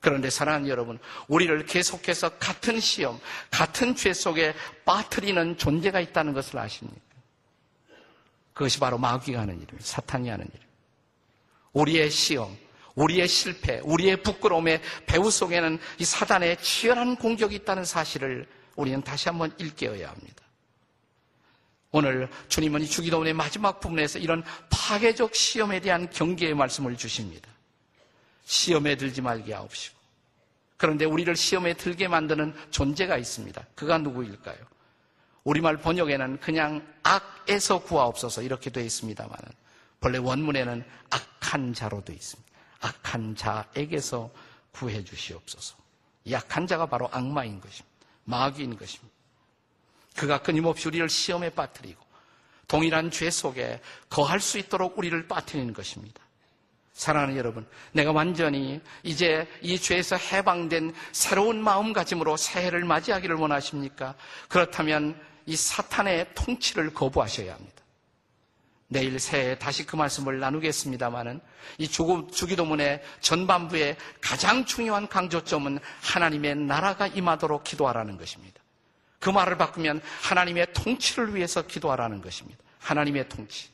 그런데 0.00 0.30
사랑하는 0.30 0.68
여러분, 0.68 0.98
우리를 1.26 1.66
계속해서 1.66 2.30
같은 2.38 2.78
시험, 2.78 3.18
같은 3.50 3.96
죄 3.96 4.12
속에 4.12 4.54
빠뜨리는 4.84 5.58
존재가 5.58 5.98
있다는 6.00 6.32
것을 6.32 6.58
아십니까? 6.58 7.00
그것이 8.52 8.78
바로 8.78 8.98
마귀가 8.98 9.40
하는 9.40 9.54
일입니다. 9.56 9.78
사탄이 9.80 10.28
하는 10.28 10.46
일. 10.54 10.60
우리의 11.72 12.10
시험, 12.10 12.56
우리의 12.94 13.28
실패, 13.28 13.80
우리의 13.84 14.22
부끄러움의 14.22 14.80
배후 15.06 15.30
속에는 15.30 15.78
이 15.98 16.04
사단의 16.04 16.58
치열한 16.62 17.16
공격이 17.16 17.54
있다는 17.56 17.84
사실을 17.84 18.46
우리는 18.76 19.02
다시 19.02 19.28
한번 19.28 19.52
일깨어야 19.58 20.10
합니다. 20.10 20.44
오늘 21.90 22.28
주님은 22.48 22.82
이 22.82 22.86
주기도문의 22.86 23.32
마지막 23.32 23.80
부분에서 23.80 24.18
이런 24.18 24.44
파괴적 24.70 25.34
시험에 25.34 25.80
대한 25.80 26.10
경계의 26.10 26.54
말씀을 26.54 26.96
주십니다. 26.96 27.50
시험에 28.44 28.96
들지 28.96 29.22
말게 29.22 29.54
하옵시고. 29.54 29.96
그런데 30.76 31.06
우리를 31.06 31.34
시험에 31.34 31.74
들게 31.74 32.06
만드는 32.06 32.54
존재가 32.70 33.16
있습니다. 33.16 33.64
그가 33.74 33.98
누구일까요? 33.98 34.58
우리말 35.44 35.78
번역에는 35.78 36.40
그냥 36.40 36.86
악에서 37.02 37.78
구하옵소서 37.82 38.42
이렇게 38.42 38.68
되어 38.68 38.84
있습니다만 38.84 39.36
본래 40.00 40.18
원문에는 40.18 40.84
악한 41.08 41.72
자로 41.72 42.04
되어 42.04 42.14
있습니다. 42.14 42.50
악한 42.80 43.36
자에게서 43.36 44.30
구해 44.72 45.02
주시옵소서. 45.02 45.76
이 46.24 46.34
악한 46.34 46.66
자가 46.66 46.86
바로 46.86 47.08
악마인 47.10 47.60
것입니다. 47.60 47.95
마귀인 48.26 48.76
것입니다. 48.76 49.14
그가 50.14 50.42
끊임없이 50.42 50.88
우리를 50.88 51.08
시험에 51.08 51.50
빠뜨리고 51.50 52.04
동일한 52.68 53.10
죄 53.10 53.30
속에 53.30 53.80
거할 54.08 54.40
수 54.40 54.58
있도록 54.58 54.98
우리를 54.98 55.26
빠뜨리는 55.26 55.72
것입니다. 55.72 56.20
사랑하는 56.92 57.36
여러분, 57.36 57.66
내가 57.92 58.10
완전히 58.10 58.80
이제 59.02 59.46
이 59.60 59.78
죄에서 59.78 60.16
해방된 60.16 60.94
새로운 61.12 61.62
마음가짐으로 61.62 62.38
새해를 62.38 62.84
맞이하기를 62.84 63.36
원하십니까? 63.36 64.14
그렇다면 64.48 65.20
이 65.44 65.54
사탄의 65.54 66.28
통치를 66.34 66.94
거부하셔야 66.94 67.54
합니다. 67.54 67.75
내일 68.88 69.18
새해 69.18 69.58
다시 69.58 69.84
그 69.84 69.96
말씀을 69.96 70.38
나누겠습니다만은 70.38 71.40
이 71.78 71.88
주기도문의 71.88 73.02
전반부의 73.20 73.96
가장 74.20 74.64
중요한 74.64 75.08
강조점은 75.08 75.80
하나님의 76.02 76.56
나라가 76.56 77.06
임하도록 77.06 77.64
기도하라는 77.64 78.16
것입니다. 78.16 78.60
그 79.18 79.30
말을 79.30 79.58
바꾸면 79.58 80.00
하나님의 80.22 80.72
통치를 80.72 81.34
위해서 81.34 81.62
기도하라는 81.62 82.20
것입니다. 82.22 82.62
하나님의 82.78 83.28
통치. 83.28 83.70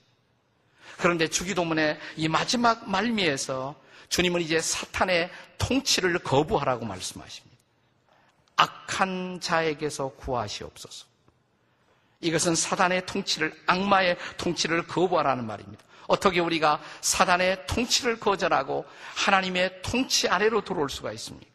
그런데 0.97 1.29
주기도문의 1.29 1.99
이 2.17 2.29
마지막 2.29 2.89
말미에서 2.89 3.75
주님은 4.09 4.41
이제 4.41 4.61
사탄의 4.61 5.31
통치를 5.59 6.19
거부하라고 6.21 6.87
말씀하십니다. 6.87 7.59
악한 8.57 9.41
자에게서 9.41 10.11
구하시옵소서. 10.11 11.07
이것은 12.23 12.55
사단의 12.55 13.05
통치를, 13.05 13.53
악마의 13.67 14.17
통치를 14.39 14.87
거부하라는 14.87 15.45
말입니다. 15.45 15.85
어떻게 16.07 16.41
우리가 16.41 16.81
사단의 17.01 17.67
통치를 17.67 18.19
거절하고 18.19 18.87
하나님의 19.15 19.83
통치 19.83 20.29
아래로 20.29 20.63
들어올 20.63 20.89
수가 20.89 21.13
있습니까? 21.13 21.51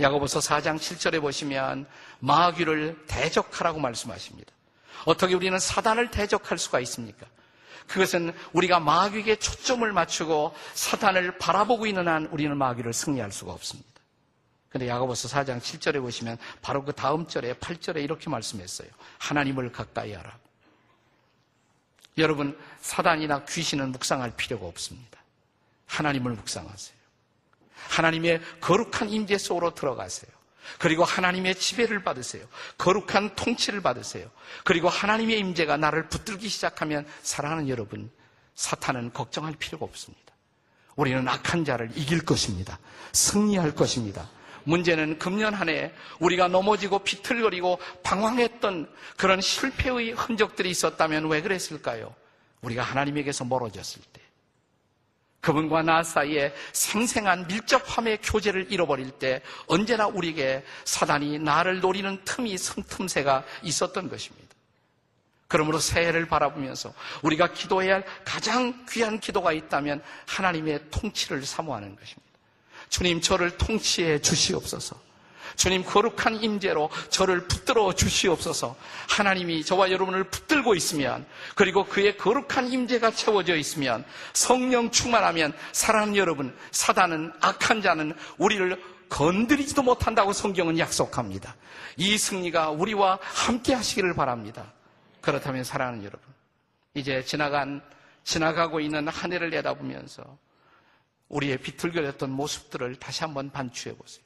야고보서 0.00 0.40
4장 0.40 0.76
7절에 0.76 1.20
보시면 1.20 1.86
마귀를 2.18 3.04
대적하라고 3.06 3.78
말씀하십니다. 3.78 4.52
어떻게 5.04 5.34
우리는 5.34 5.56
사단을 5.58 6.10
대적할 6.10 6.58
수가 6.58 6.80
있습니까? 6.80 7.26
그것은 7.86 8.34
우리가 8.52 8.80
마귀에게 8.80 9.36
초점을 9.36 9.90
맞추고 9.92 10.54
사단을 10.72 11.38
바라보고 11.38 11.86
있는 11.86 12.08
한 12.08 12.26
우리는 12.26 12.56
마귀를 12.56 12.92
승리할 12.92 13.30
수가 13.30 13.52
없습니다. 13.52 13.93
근데 14.74 14.88
야고보서 14.88 15.28
4장 15.28 15.60
7절에 15.60 16.00
보시면 16.00 16.36
바로 16.60 16.84
그 16.84 16.92
다음 16.92 17.28
절에 17.28 17.54
8절에 17.54 18.02
이렇게 18.02 18.28
말씀했어요. 18.28 18.88
하나님을 19.18 19.70
가까이 19.70 20.12
하라. 20.14 20.36
여러분, 22.18 22.58
사단이나 22.80 23.44
귀신은 23.44 23.92
묵상할 23.92 24.32
필요가 24.36 24.66
없습니다. 24.66 25.20
하나님을 25.86 26.32
묵상하세요. 26.32 26.96
하나님의 27.88 28.40
거룩한 28.60 29.10
임재 29.10 29.38
속으로 29.38 29.76
들어가세요. 29.76 30.32
그리고 30.80 31.04
하나님의 31.04 31.54
지배를 31.54 32.02
받으세요. 32.02 32.44
거룩한 32.76 33.36
통치를 33.36 33.80
받으세요. 33.80 34.28
그리고 34.64 34.88
하나님의 34.88 35.38
임재가 35.38 35.76
나를 35.76 36.08
붙들기 36.08 36.48
시작하면 36.48 37.06
사랑하는 37.22 37.68
여러분, 37.68 38.10
사탄은 38.56 39.12
걱정할 39.12 39.54
필요가 39.56 39.84
없습니다. 39.84 40.34
우리는 40.96 41.28
악한 41.28 41.64
자를 41.64 41.92
이길 41.94 42.24
것입니다. 42.24 42.80
승리할 43.12 43.76
것입니다. 43.76 44.28
문제는 44.64 45.18
금년 45.18 45.54
한 45.54 45.68
해 45.68 45.92
우리가 46.18 46.48
넘어지고 46.48 46.98
비틀거리고 47.00 47.78
방황했던 48.02 48.90
그런 49.16 49.40
실패의 49.40 50.12
흔적들이 50.12 50.70
있었다면 50.70 51.28
왜 51.28 51.40
그랬을까요? 51.40 52.14
우리가 52.60 52.82
하나님에게서 52.82 53.44
멀어졌을 53.44 54.02
때. 54.12 54.20
그분과 55.40 55.82
나 55.82 56.02
사이에 56.02 56.54
생생한 56.72 57.46
밀접함의 57.46 58.18
교제를 58.22 58.72
잃어버릴 58.72 59.10
때 59.12 59.42
언제나 59.66 60.06
우리에게 60.06 60.64
사단이 60.84 61.38
나를 61.38 61.80
노리는 61.80 62.18
틈이 62.24 62.56
틈새가 62.56 63.44
있었던 63.62 64.08
것입니다. 64.08 64.54
그러므로 65.46 65.78
새해를 65.78 66.26
바라보면서 66.26 66.92
우리가 67.22 67.52
기도해야 67.52 67.96
할 67.96 68.04
가장 68.24 68.86
귀한 68.88 69.20
기도가 69.20 69.52
있다면 69.52 70.02
하나님의 70.26 70.90
통치를 70.90 71.44
사모하는 71.44 71.94
것입니다. 71.94 72.33
주님 72.94 73.20
저를 73.20 73.50
통치해 73.58 74.20
주시옵소서. 74.20 74.94
주님 75.56 75.82
거룩한 75.84 76.44
임재로 76.44 76.90
저를 77.10 77.48
붙들어 77.48 77.92
주시옵소서. 77.92 78.76
하나님이 79.08 79.64
저와 79.64 79.90
여러분을 79.90 80.22
붙들고 80.22 80.76
있으면 80.76 81.26
그리고 81.56 81.86
그의 81.86 82.16
거룩한 82.16 82.70
임재가 82.70 83.10
채워져 83.10 83.56
있으면 83.56 84.04
성령 84.32 84.92
충만하면 84.92 85.52
사랑하는 85.72 86.14
여러분 86.14 86.56
사단은 86.70 87.32
악한 87.40 87.82
자는 87.82 88.14
우리를 88.38 88.80
건드리지도 89.08 89.82
못한다고 89.82 90.32
성경은 90.32 90.78
약속합니다. 90.78 91.56
이 91.96 92.16
승리가 92.16 92.70
우리와 92.70 93.18
함께 93.20 93.74
하시기를 93.74 94.14
바랍니다. 94.14 94.72
그렇다면 95.20 95.64
사랑하는 95.64 96.04
여러분 96.04 96.20
이제 96.94 97.24
지나간 97.24 97.82
지나가고 98.22 98.78
있는 98.78 99.08
한 99.08 99.32
해를 99.32 99.50
내다보면서 99.50 100.38
우리의 101.28 101.58
비틀거렸던 101.58 102.30
모습들을 102.30 102.96
다시 102.96 103.22
한번 103.22 103.50
반추해 103.50 103.96
보세요. 103.96 104.24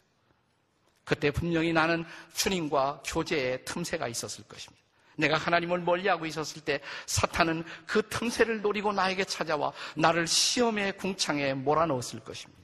그때 1.05 1.31
분명히 1.31 1.73
나는 1.73 2.05
주님과 2.35 3.03
교제의 3.07 3.65
틈새가 3.65 4.09
있었을 4.09 4.45
것입니다. 4.45 4.85
내가 5.17 5.37
하나님을 5.37 5.81
멀리하고 5.81 6.27
있었을 6.27 6.63
때 6.63 6.81
사탄은 7.07 7.65
그 7.87 8.09
틈새를 8.09 8.61
노리고 8.61 8.93
나에게 8.93 9.25
찾아와 9.25 9.73
나를 9.97 10.27
시험의 10.27 10.97
궁창에 10.97 11.55
몰아넣었을 11.55 12.21
것입니다. 12.21 12.63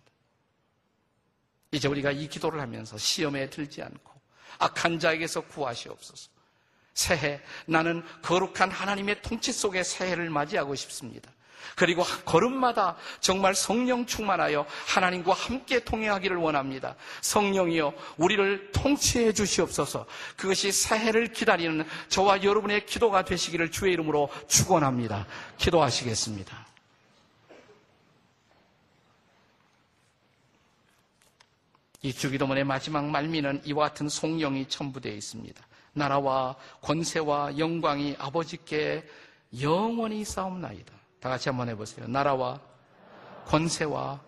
이제 1.72 1.88
우리가 1.88 2.12
이 2.12 2.28
기도를 2.28 2.60
하면서 2.60 2.96
시험에 2.96 3.50
들지 3.50 3.82
않고 3.82 4.12
악한 4.58 5.00
자에게서 5.00 5.40
구하시옵소서. 5.42 6.30
새해 6.94 7.42
나는 7.66 8.04
거룩한 8.22 8.70
하나님의 8.70 9.20
통치 9.22 9.52
속에 9.52 9.82
새해를 9.82 10.30
맞이하고 10.30 10.76
싶습니다. 10.76 11.32
그리고 11.76 12.02
걸음마다 12.24 12.96
정말 13.20 13.54
성령 13.54 14.06
충만하여 14.06 14.66
하나님과 14.86 15.32
함께 15.32 15.82
통행하기를 15.82 16.36
원합니다. 16.36 16.94
성령이여 17.20 17.92
우리를 18.16 18.72
통치해 18.72 19.32
주시옵소서. 19.32 20.06
그것이 20.36 20.72
새해를 20.72 21.32
기다리는 21.32 21.84
저와 22.08 22.42
여러분의 22.42 22.86
기도가 22.86 23.24
되시기를 23.24 23.70
주의 23.70 23.92
이름으로 23.92 24.28
축원합니다. 24.48 25.26
기도하시겠습니다. 25.58 26.64
이 32.02 32.12
주기도문의 32.12 32.64
마지막 32.64 33.06
말미는 33.06 33.62
이와 33.64 33.88
같은 33.88 34.10
송영이 34.10 34.68
첨부되어 34.68 35.14
있습니다. 35.14 35.66
나라와 35.94 36.54
권세와 36.82 37.56
영광이 37.56 38.16
아버지께 38.18 39.08
영원히 39.60 40.22
싸움나이다. 40.24 40.92
다 41.24 41.30
같이 41.30 41.48
한번 41.48 41.70
해보세요. 41.70 42.06
나라와 42.06 42.60
권세와 43.46 44.20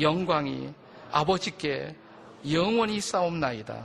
영광이 0.00 0.74
아버지께 1.12 1.94
영원히 2.50 3.00
싸움나이다. 3.00 3.80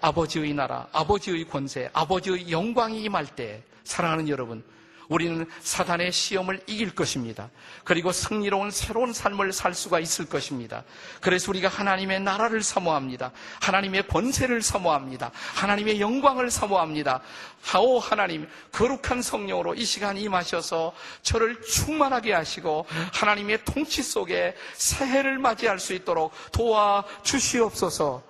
아버지의 0.00 0.54
나라, 0.54 0.86
아버지의 0.92 1.48
권세, 1.48 1.90
아버지의 1.92 2.52
영광이 2.52 3.02
임할 3.02 3.26
때 3.26 3.64
사랑하는 3.82 4.28
여러분, 4.28 4.62
우리는 5.08 5.46
사단의 5.60 6.12
시험을 6.12 6.62
이길 6.66 6.94
것입니다. 6.94 7.50
그리고 7.84 8.12
승리로운 8.12 8.70
새로운 8.70 9.12
삶을 9.12 9.52
살 9.52 9.74
수가 9.74 10.00
있을 10.00 10.26
것입니다. 10.26 10.84
그래서 11.20 11.50
우리가 11.50 11.68
하나님의 11.68 12.20
나라를 12.20 12.62
사모합니다. 12.62 13.32
하나님의 13.60 14.06
권세를 14.08 14.62
사모합니다. 14.62 15.30
하나님의 15.54 16.00
영광을 16.00 16.50
사모합니다. 16.50 17.20
하오 17.62 17.98
하나님, 17.98 18.48
거룩한 18.72 19.22
성령으로 19.22 19.74
이 19.74 19.84
시간 19.84 20.16
임하셔서 20.16 20.94
저를 21.22 21.60
충만하게 21.62 22.32
하시고 22.32 22.86
하나님의 23.14 23.64
통치 23.64 24.02
속에 24.02 24.54
새해를 24.74 25.38
맞이할 25.38 25.78
수 25.78 25.94
있도록 25.94 26.32
도와 26.52 27.04
주시옵소서. 27.22 28.22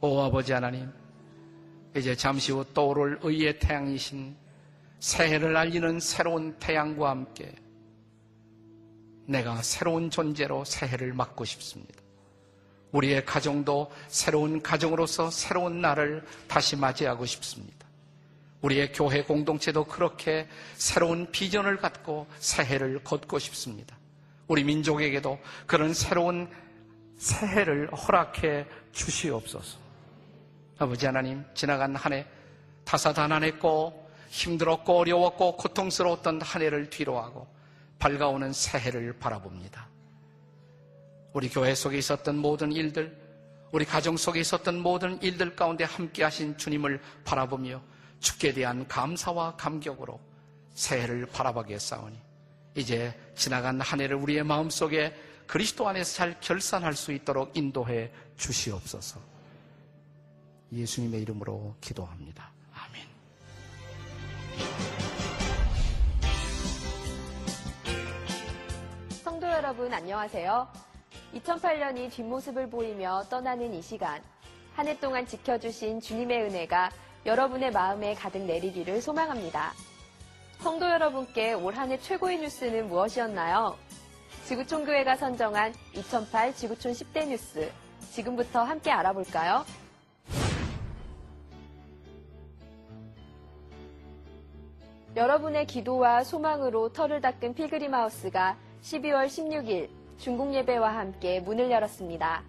오 0.00 0.20
아버지 0.20 0.52
하나님, 0.52 0.92
이제 1.96 2.16
잠시 2.16 2.50
후 2.50 2.64
떠오를 2.74 3.20
의의 3.22 3.58
태양이신 3.60 4.36
새해를 4.98 5.56
알리는 5.56 6.00
새로운 6.00 6.56
태양과 6.58 7.10
함께 7.10 7.52
내가 9.26 9.62
새로운 9.62 10.10
존재로 10.10 10.64
새해를 10.64 11.12
맞고 11.12 11.44
싶습니다. 11.44 11.94
우리의 12.90 13.24
가정도 13.24 13.90
새로운 14.08 14.62
가정으로서 14.62 15.30
새로운 15.30 15.80
날을 15.80 16.24
다시 16.48 16.76
맞이하고 16.76 17.26
싶습니다. 17.26 17.86
우리의 18.62 18.92
교회 18.92 19.22
공동체도 19.22 19.84
그렇게 19.84 20.48
새로운 20.74 21.30
비전을 21.30 21.76
갖고 21.76 22.26
새해를 22.38 23.04
걷고 23.04 23.38
싶습니다. 23.38 23.96
우리 24.48 24.64
민족에게도 24.64 25.38
그런 25.66 25.92
새로운 25.92 26.48
새해를 27.16 27.92
허락해 27.92 28.66
주시옵소서. 28.92 29.83
아버지 30.78 31.06
하나님, 31.06 31.44
지나간 31.54 31.94
한 31.94 32.12
해 32.12 32.26
다사다난했고 32.84 34.10
힘들었고 34.28 34.98
어려웠고 34.98 35.56
고통스러웠던 35.56 36.42
한 36.42 36.62
해를 36.62 36.90
뒤로하고 36.90 37.46
밝아오는 37.98 38.52
새해를 38.52 39.18
바라봅니다. 39.18 39.88
우리 41.32 41.48
교회 41.48 41.74
속에 41.74 41.98
있었던 41.98 42.36
모든 42.36 42.72
일들, 42.72 43.16
우리 43.72 43.84
가정 43.84 44.16
속에 44.16 44.40
있었던 44.40 44.78
모든 44.80 45.20
일들 45.22 45.56
가운데 45.56 45.84
함께 45.84 46.22
하신 46.24 46.56
주님을 46.56 47.00
바라보며 47.24 47.80
주께 48.20 48.52
대한 48.52 48.86
감사와 48.86 49.56
감격으로 49.56 50.20
새해를 50.74 51.26
바라보게 51.26 51.78
싸우니 51.78 52.18
이제 52.76 53.18
지나간 53.34 53.80
한 53.80 54.00
해를 54.00 54.16
우리의 54.16 54.44
마음속에 54.44 55.14
그리스도 55.46 55.88
안에서 55.88 56.14
잘 56.14 56.40
결산할 56.40 56.94
수 56.94 57.12
있도록 57.12 57.56
인도해 57.56 58.10
주시옵소서. 58.36 59.33
예수님의 60.74 61.22
이름으로 61.22 61.74
기도합니다. 61.80 62.50
아멘. 62.74 63.02
성도 69.22 69.46
여러분 69.48 69.92
안녕하세요. 69.92 70.68
2008년이 71.34 72.10
뒷모습을 72.12 72.70
보이며 72.70 73.22
떠나는 73.28 73.74
이 73.74 73.82
시간 73.82 74.22
한 74.74 74.86
해 74.88 74.98
동안 74.98 75.26
지켜주신 75.26 76.00
주님의 76.00 76.42
은혜가 76.44 76.90
여러분의 77.26 77.70
마음에 77.70 78.14
가득 78.14 78.42
내리기를 78.42 79.00
소망합니다. 79.00 79.72
성도 80.60 80.88
여러분께 80.88 81.52
올 81.54 81.74
한 81.76 81.90
해 81.90 81.98
최고의 81.98 82.38
뉴스는 82.40 82.88
무엇이었나요? 82.88 83.76
지구촌교회가 84.46 85.16
선정한 85.16 85.74
2008 85.94 86.54
지구촌 86.54 86.92
10대 86.92 87.26
뉴스 87.28 87.70
지금부터 88.12 88.62
함께 88.62 88.90
알아볼까요? 88.90 89.64
여러분의 95.16 95.68
기도와 95.68 96.24
소망으로 96.24 96.92
털을 96.92 97.20
닦은 97.20 97.54
필그림 97.54 97.94
하우스가 97.94 98.56
12월 98.82 99.26
16일 99.26 99.88
중국 100.18 100.52
예배와 100.52 100.96
함께 100.96 101.38
문을 101.38 101.70
열었습니다. 101.70 102.42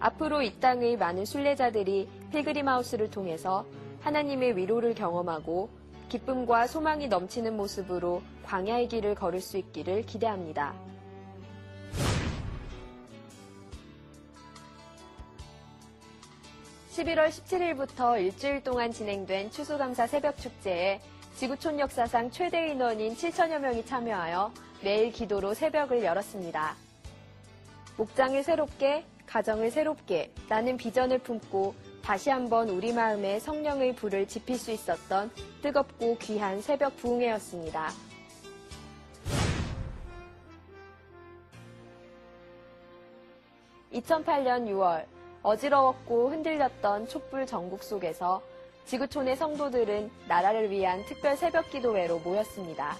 앞으로 0.00 0.40
이 0.40 0.58
땅의 0.58 0.96
많은 0.96 1.26
순례자들이 1.26 2.08
필그림 2.30 2.66
하우스를 2.66 3.10
통해서 3.10 3.66
하나님의 4.00 4.56
위로를 4.56 4.94
경험하고 4.94 5.68
기쁨과 6.08 6.66
소망이 6.66 7.08
넘치는 7.08 7.58
모습으로 7.58 8.22
광야의 8.44 8.88
길을 8.88 9.14
걸을 9.14 9.42
수 9.42 9.58
있기를 9.58 10.02
기대합니다. 10.06 10.74
(11월 16.90 17.28
17일부터) 17.28 18.18
일주일 18.18 18.62
동안 18.62 18.92
진행된 18.92 19.50
추수감사 19.50 20.06
새벽 20.06 20.38
축제에 20.38 21.00
지구촌 21.36 21.80
역사상 21.80 22.30
최대 22.30 22.68
인원인 22.68 23.16
7천여 23.16 23.58
명이 23.58 23.84
참여하여 23.84 24.52
매일 24.82 25.10
기도로 25.10 25.54
새벽을 25.54 26.04
열었습니다. 26.04 26.76
목장을 27.96 28.42
새롭게, 28.42 29.04
가정을 29.26 29.70
새롭게 29.70 30.30
라는 30.48 30.76
비전을 30.76 31.18
품고 31.18 31.74
다시 32.02 32.30
한번 32.30 32.68
우리 32.68 32.92
마음에 32.92 33.40
성령의 33.40 33.96
불을 33.96 34.28
지필 34.28 34.56
수 34.58 34.70
있었던 34.70 35.30
뜨겁고 35.62 36.16
귀한 36.18 36.60
새벽 36.60 36.96
부흥회였습니다. 36.98 37.90
(2008년 43.92 44.68
6월) 44.68 45.04
어지러웠고 45.42 46.30
흔들렸던 46.30 47.08
촛불 47.08 47.46
전국 47.46 47.82
속에서 47.82 48.42
지구촌의 48.86 49.36
성도들은 49.36 50.10
나라를 50.28 50.70
위한 50.70 51.04
특별 51.06 51.36
새벽 51.36 51.70
기도회로 51.70 52.18
모였습니다. 52.18 52.96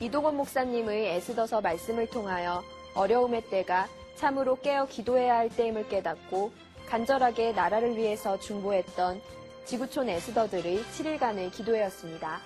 이동원 0.00 0.36
목사님의 0.36 1.14
애쓰더서 1.14 1.60
말씀을 1.60 2.08
통하여 2.08 2.62
어려움의 2.94 3.42
때가 3.50 3.88
참으로 4.16 4.56
깨어 4.56 4.86
기도해야 4.86 5.36
할 5.36 5.48
때임을 5.48 5.88
깨닫고 5.88 6.52
간절하게 6.88 7.52
나라를 7.52 7.96
위해서 7.96 8.38
중보했던 8.38 9.20
지구촌 9.64 10.08
애쓰더들의 10.08 10.82
7일간의 10.84 11.52
기도회였습니다. 11.52 12.40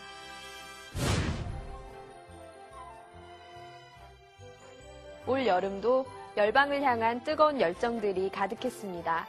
올 5.27 5.47
여름도 5.47 6.07
열방을 6.37 6.83
향한 6.83 7.23
뜨거운 7.23 7.61
열정들이 7.61 8.31
가득했습니다. 8.31 9.27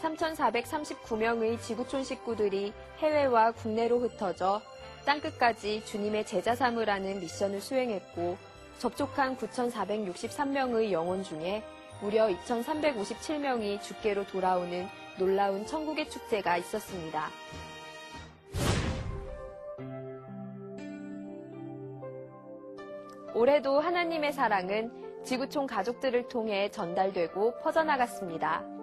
3,439명의 0.00 1.60
지구촌 1.60 2.04
식구들이 2.04 2.72
해외와 2.98 3.52
국내로 3.52 3.98
흩어져 3.98 4.60
땅끝까지 5.04 5.84
주님의 5.84 6.26
제자 6.26 6.54
삼으라는 6.54 7.20
미션을 7.20 7.60
수행했고 7.60 8.36
접촉한 8.78 9.36
9,463명의 9.36 10.92
영혼 10.92 11.22
중에 11.22 11.62
무려 12.00 12.28
2,357명이 12.28 13.82
주께로 13.82 14.26
돌아오는 14.26 14.86
놀라운 15.18 15.66
천국의 15.66 16.08
축제가 16.10 16.56
있었습니다. 16.58 17.28
올해도 23.34 23.80
하나님의 23.80 24.32
사랑은 24.32 25.22
지구촌 25.24 25.66
가족들을 25.66 26.28
통해 26.28 26.70
전달되고 26.70 27.58
퍼져나갔습니다. 27.62 28.77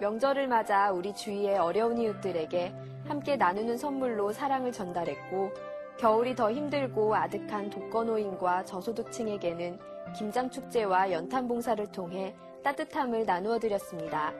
명절을 0.00 0.48
맞아 0.48 0.90
우리 0.90 1.14
주위의 1.14 1.58
어려운 1.58 1.98
이웃들에게 1.98 2.74
함께 3.06 3.36
나누는 3.36 3.76
선물로 3.76 4.32
사랑을 4.32 4.72
전달했고 4.72 5.52
겨울이 5.98 6.34
더 6.34 6.50
힘들고 6.50 7.14
아득한 7.14 7.70
독거노인과 7.70 8.64
저소득층에게는 8.64 9.78
김장축제와 10.16 11.12
연탄봉사를 11.12 11.86
통해 11.92 12.34
따뜻함을 12.62 13.24
나누어 13.24 13.58
드렸습니다. 13.58 14.32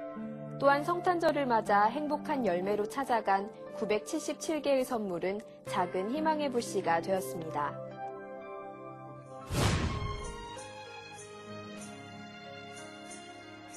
또한 0.59 0.83
성탄절을 0.83 1.47
맞아 1.47 1.85
행복한 1.85 2.45
열매로 2.47 2.89
찾아간 2.89 3.51
977개의 3.77 4.85
선물은 4.85 5.41
작은 5.67 6.11
희망의 6.11 6.51
불씨가 6.51 7.03
되었습니다. 7.03 7.84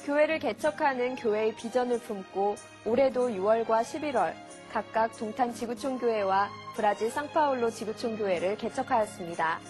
교회를 0.08 0.38
개척하는 0.38 1.16
교회의 1.16 1.54
비전을 1.54 1.98
품고 1.98 2.56
올해도 2.86 3.28
6월과 3.28 3.82
11월 3.82 4.32
각각 4.72 5.14
동탄 5.18 5.52
지구촌교회와 5.52 6.48
브라질 6.74 7.10
상파울로 7.10 7.68
지구촌교회를 7.68 8.56
개척하였습니다. 8.56 9.60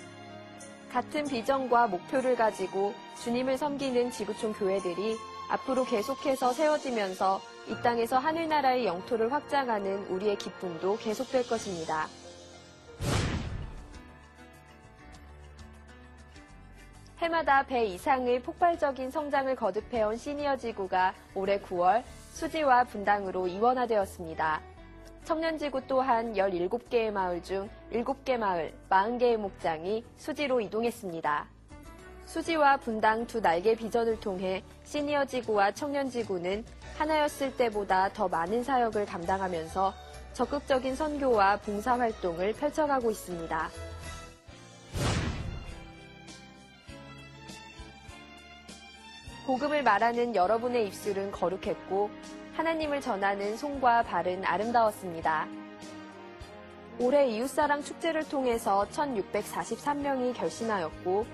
같은 0.92 1.24
비전과 1.24 1.88
목표를 1.88 2.36
가지고 2.36 2.94
주님을 3.24 3.58
섬기는 3.58 4.12
지구촌 4.12 4.52
교회들이 4.52 5.16
앞으로 5.50 5.84
계속해서 5.84 6.52
세워지면서 6.52 7.40
이 7.66 7.82
땅에서 7.82 8.18
하늘나라의 8.18 8.86
영토를 8.86 9.32
확장하는 9.32 10.06
우리의 10.06 10.38
기쁨도 10.38 10.98
계속될 10.98 11.48
것입니다. 11.48 12.06
해마다 17.28 17.62
배 17.62 17.84
이상의 17.84 18.40
폭발적인 18.40 19.10
성장을 19.10 19.54
거듭해온 19.54 20.16
시니어 20.16 20.56
지구가 20.56 21.12
올해 21.34 21.60
9월 21.60 22.02
수지와 22.32 22.84
분당으로 22.84 23.46
이원화되었습니다. 23.46 24.62
청년지구 25.24 25.82
또한 25.86 26.32
17개의 26.32 27.10
마을 27.10 27.42
중 27.42 27.68
7개 27.92 28.38
마을, 28.38 28.72
40개의 28.88 29.36
목장이 29.36 30.02
수지로 30.16 30.62
이동했습니다. 30.62 31.46
수지와 32.24 32.78
분당 32.78 33.26
두 33.26 33.42
날개 33.42 33.74
비전을 33.74 34.20
통해 34.20 34.62
시니어 34.84 35.26
지구와 35.26 35.72
청년 35.72 36.08
지구는 36.08 36.64
하나였을 36.96 37.54
때보다 37.58 38.10
더 38.14 38.26
많은 38.26 38.64
사역을 38.64 39.04
감당하면서 39.04 39.92
적극적인 40.32 40.96
선교와 40.96 41.58
봉사 41.58 41.98
활동을 41.98 42.54
펼쳐가고 42.54 43.10
있습니다. 43.10 43.68
복음을 49.48 49.82
말하는 49.82 50.36
여러분의 50.36 50.86
입술은 50.88 51.30
거룩했고 51.30 52.10
하나님을 52.52 53.00
전하는 53.00 53.56
손과 53.56 54.02
발은 54.02 54.44
아름다웠습니다. 54.44 55.48
올해 56.98 57.26
이웃사랑 57.28 57.82
축제를 57.82 58.28
통해서 58.28 58.86
1643명이 58.92 60.34
결신하였고 60.34 61.24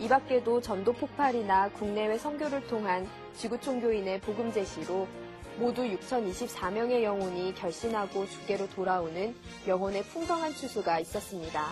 이 0.00 0.08
밖에도 0.08 0.60
전도 0.60 0.94
폭발이나 0.94 1.70
국내외 1.70 2.18
선교를 2.18 2.66
통한 2.66 3.06
지구촌교인의 3.36 4.20
복음 4.22 4.50
제시로 4.50 5.06
모두 5.56 5.82
6,024명의 5.82 7.04
영혼이 7.04 7.54
결신하고 7.54 8.26
주께로 8.26 8.68
돌아오는 8.70 9.32
영혼의 9.68 10.02
풍성한 10.06 10.54
추수가 10.54 10.98
있었습니다. 10.98 11.68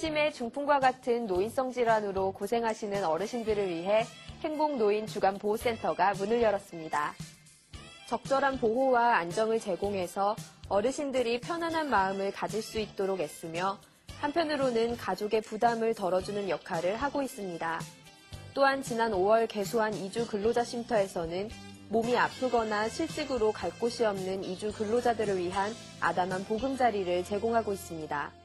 치매, 0.00 0.32
중풍과 0.32 0.80
같은 0.80 1.26
노인성 1.26 1.72
질환으로 1.72 2.32
고생하시는 2.32 3.04
어르신들을 3.04 3.68
위해 3.68 4.06
행복노인 4.40 5.06
주간보호센터가 5.06 6.14
문을 6.14 6.40
열었습니다. 6.40 7.12
적절한 8.08 8.60
보호와 8.60 9.16
안정을 9.16 9.60
제공해서 9.60 10.36
어르신들이 10.70 11.42
편안한 11.42 11.90
마음을 11.90 12.32
가질 12.32 12.62
수 12.62 12.78
있도록 12.78 13.20
애쓰며 13.20 13.78
한편으로는 14.20 14.96
가족의 14.96 15.42
부담을 15.42 15.92
덜어주는 15.92 16.48
역할을 16.48 16.96
하고 16.96 17.20
있습니다. 17.20 17.80
또한 18.54 18.82
지난 18.82 19.12
5월 19.12 19.48
개소한 19.48 19.92
이주 19.92 20.28
근로자 20.28 20.64
쉼터에서는 20.64 21.50
몸이 21.90 22.16
아프거나 22.16 22.88
실직으로 22.88 23.52
갈 23.52 23.70
곳이 23.78 24.06
없는 24.06 24.44
이주 24.44 24.72
근로자들을 24.72 25.36
위한 25.36 25.74
아담한 26.00 26.46
보금자리를 26.46 27.22
제공하고 27.24 27.74
있습니다. 27.74 28.39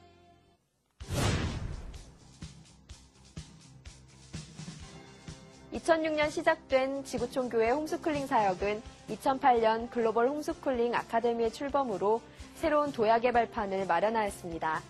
2006년 5.76 6.32
시작된 6.32 7.04
지구촌 7.04 7.50
교회 7.50 7.70
홈스쿨링 7.70 8.28
사역은 8.28 8.82
2008년 9.10 9.90
글로벌 9.90 10.30
홈스쿨링 10.30 10.96
아카데미의 10.96 11.52
출범으로 11.52 12.22
새로운 12.56 12.94
도약의 12.94 13.20
발판을 13.20 13.86
마련하였습니다. 13.86 14.82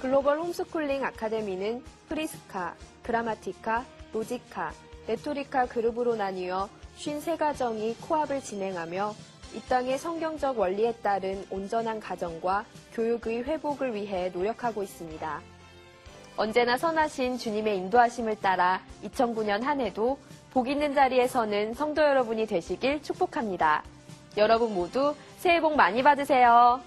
글로벌 0.00 0.40
홈스쿨링 0.40 1.04
아카데미는 1.04 1.84
프리스카, 2.08 2.74
그라마티카, 3.04 3.84
로지카, 4.12 4.72
레토리카 5.06 5.66
그룹으로 5.66 6.16
나뉘어 6.16 6.68
53가정이 6.98 8.00
코합을 8.00 8.40
진행하며 8.40 9.14
이 9.54 9.60
땅의 9.68 9.98
성경적 9.98 10.58
원리에 10.58 10.94
따른 10.94 11.46
온전한 11.48 12.00
가정과 12.00 12.64
교육의 12.92 13.44
회복을 13.44 13.94
위해 13.94 14.30
노력하고 14.30 14.82
있습니다. 14.82 15.53
언제나 16.36 16.76
선하신 16.76 17.38
주님의 17.38 17.76
인도하심을 17.78 18.36
따라 18.36 18.80
2009년 19.04 19.62
한 19.62 19.80
해도 19.80 20.18
복 20.50 20.68
있는 20.68 20.94
자리에 20.94 21.28
서는 21.28 21.74
성도 21.74 22.02
여러분이 22.02 22.46
되시길 22.46 23.02
축복합니다. 23.02 23.84
여러분 24.36 24.74
모두 24.74 25.14
새해 25.38 25.60
복 25.60 25.76
많이 25.76 26.02
받으세요. 26.02 26.80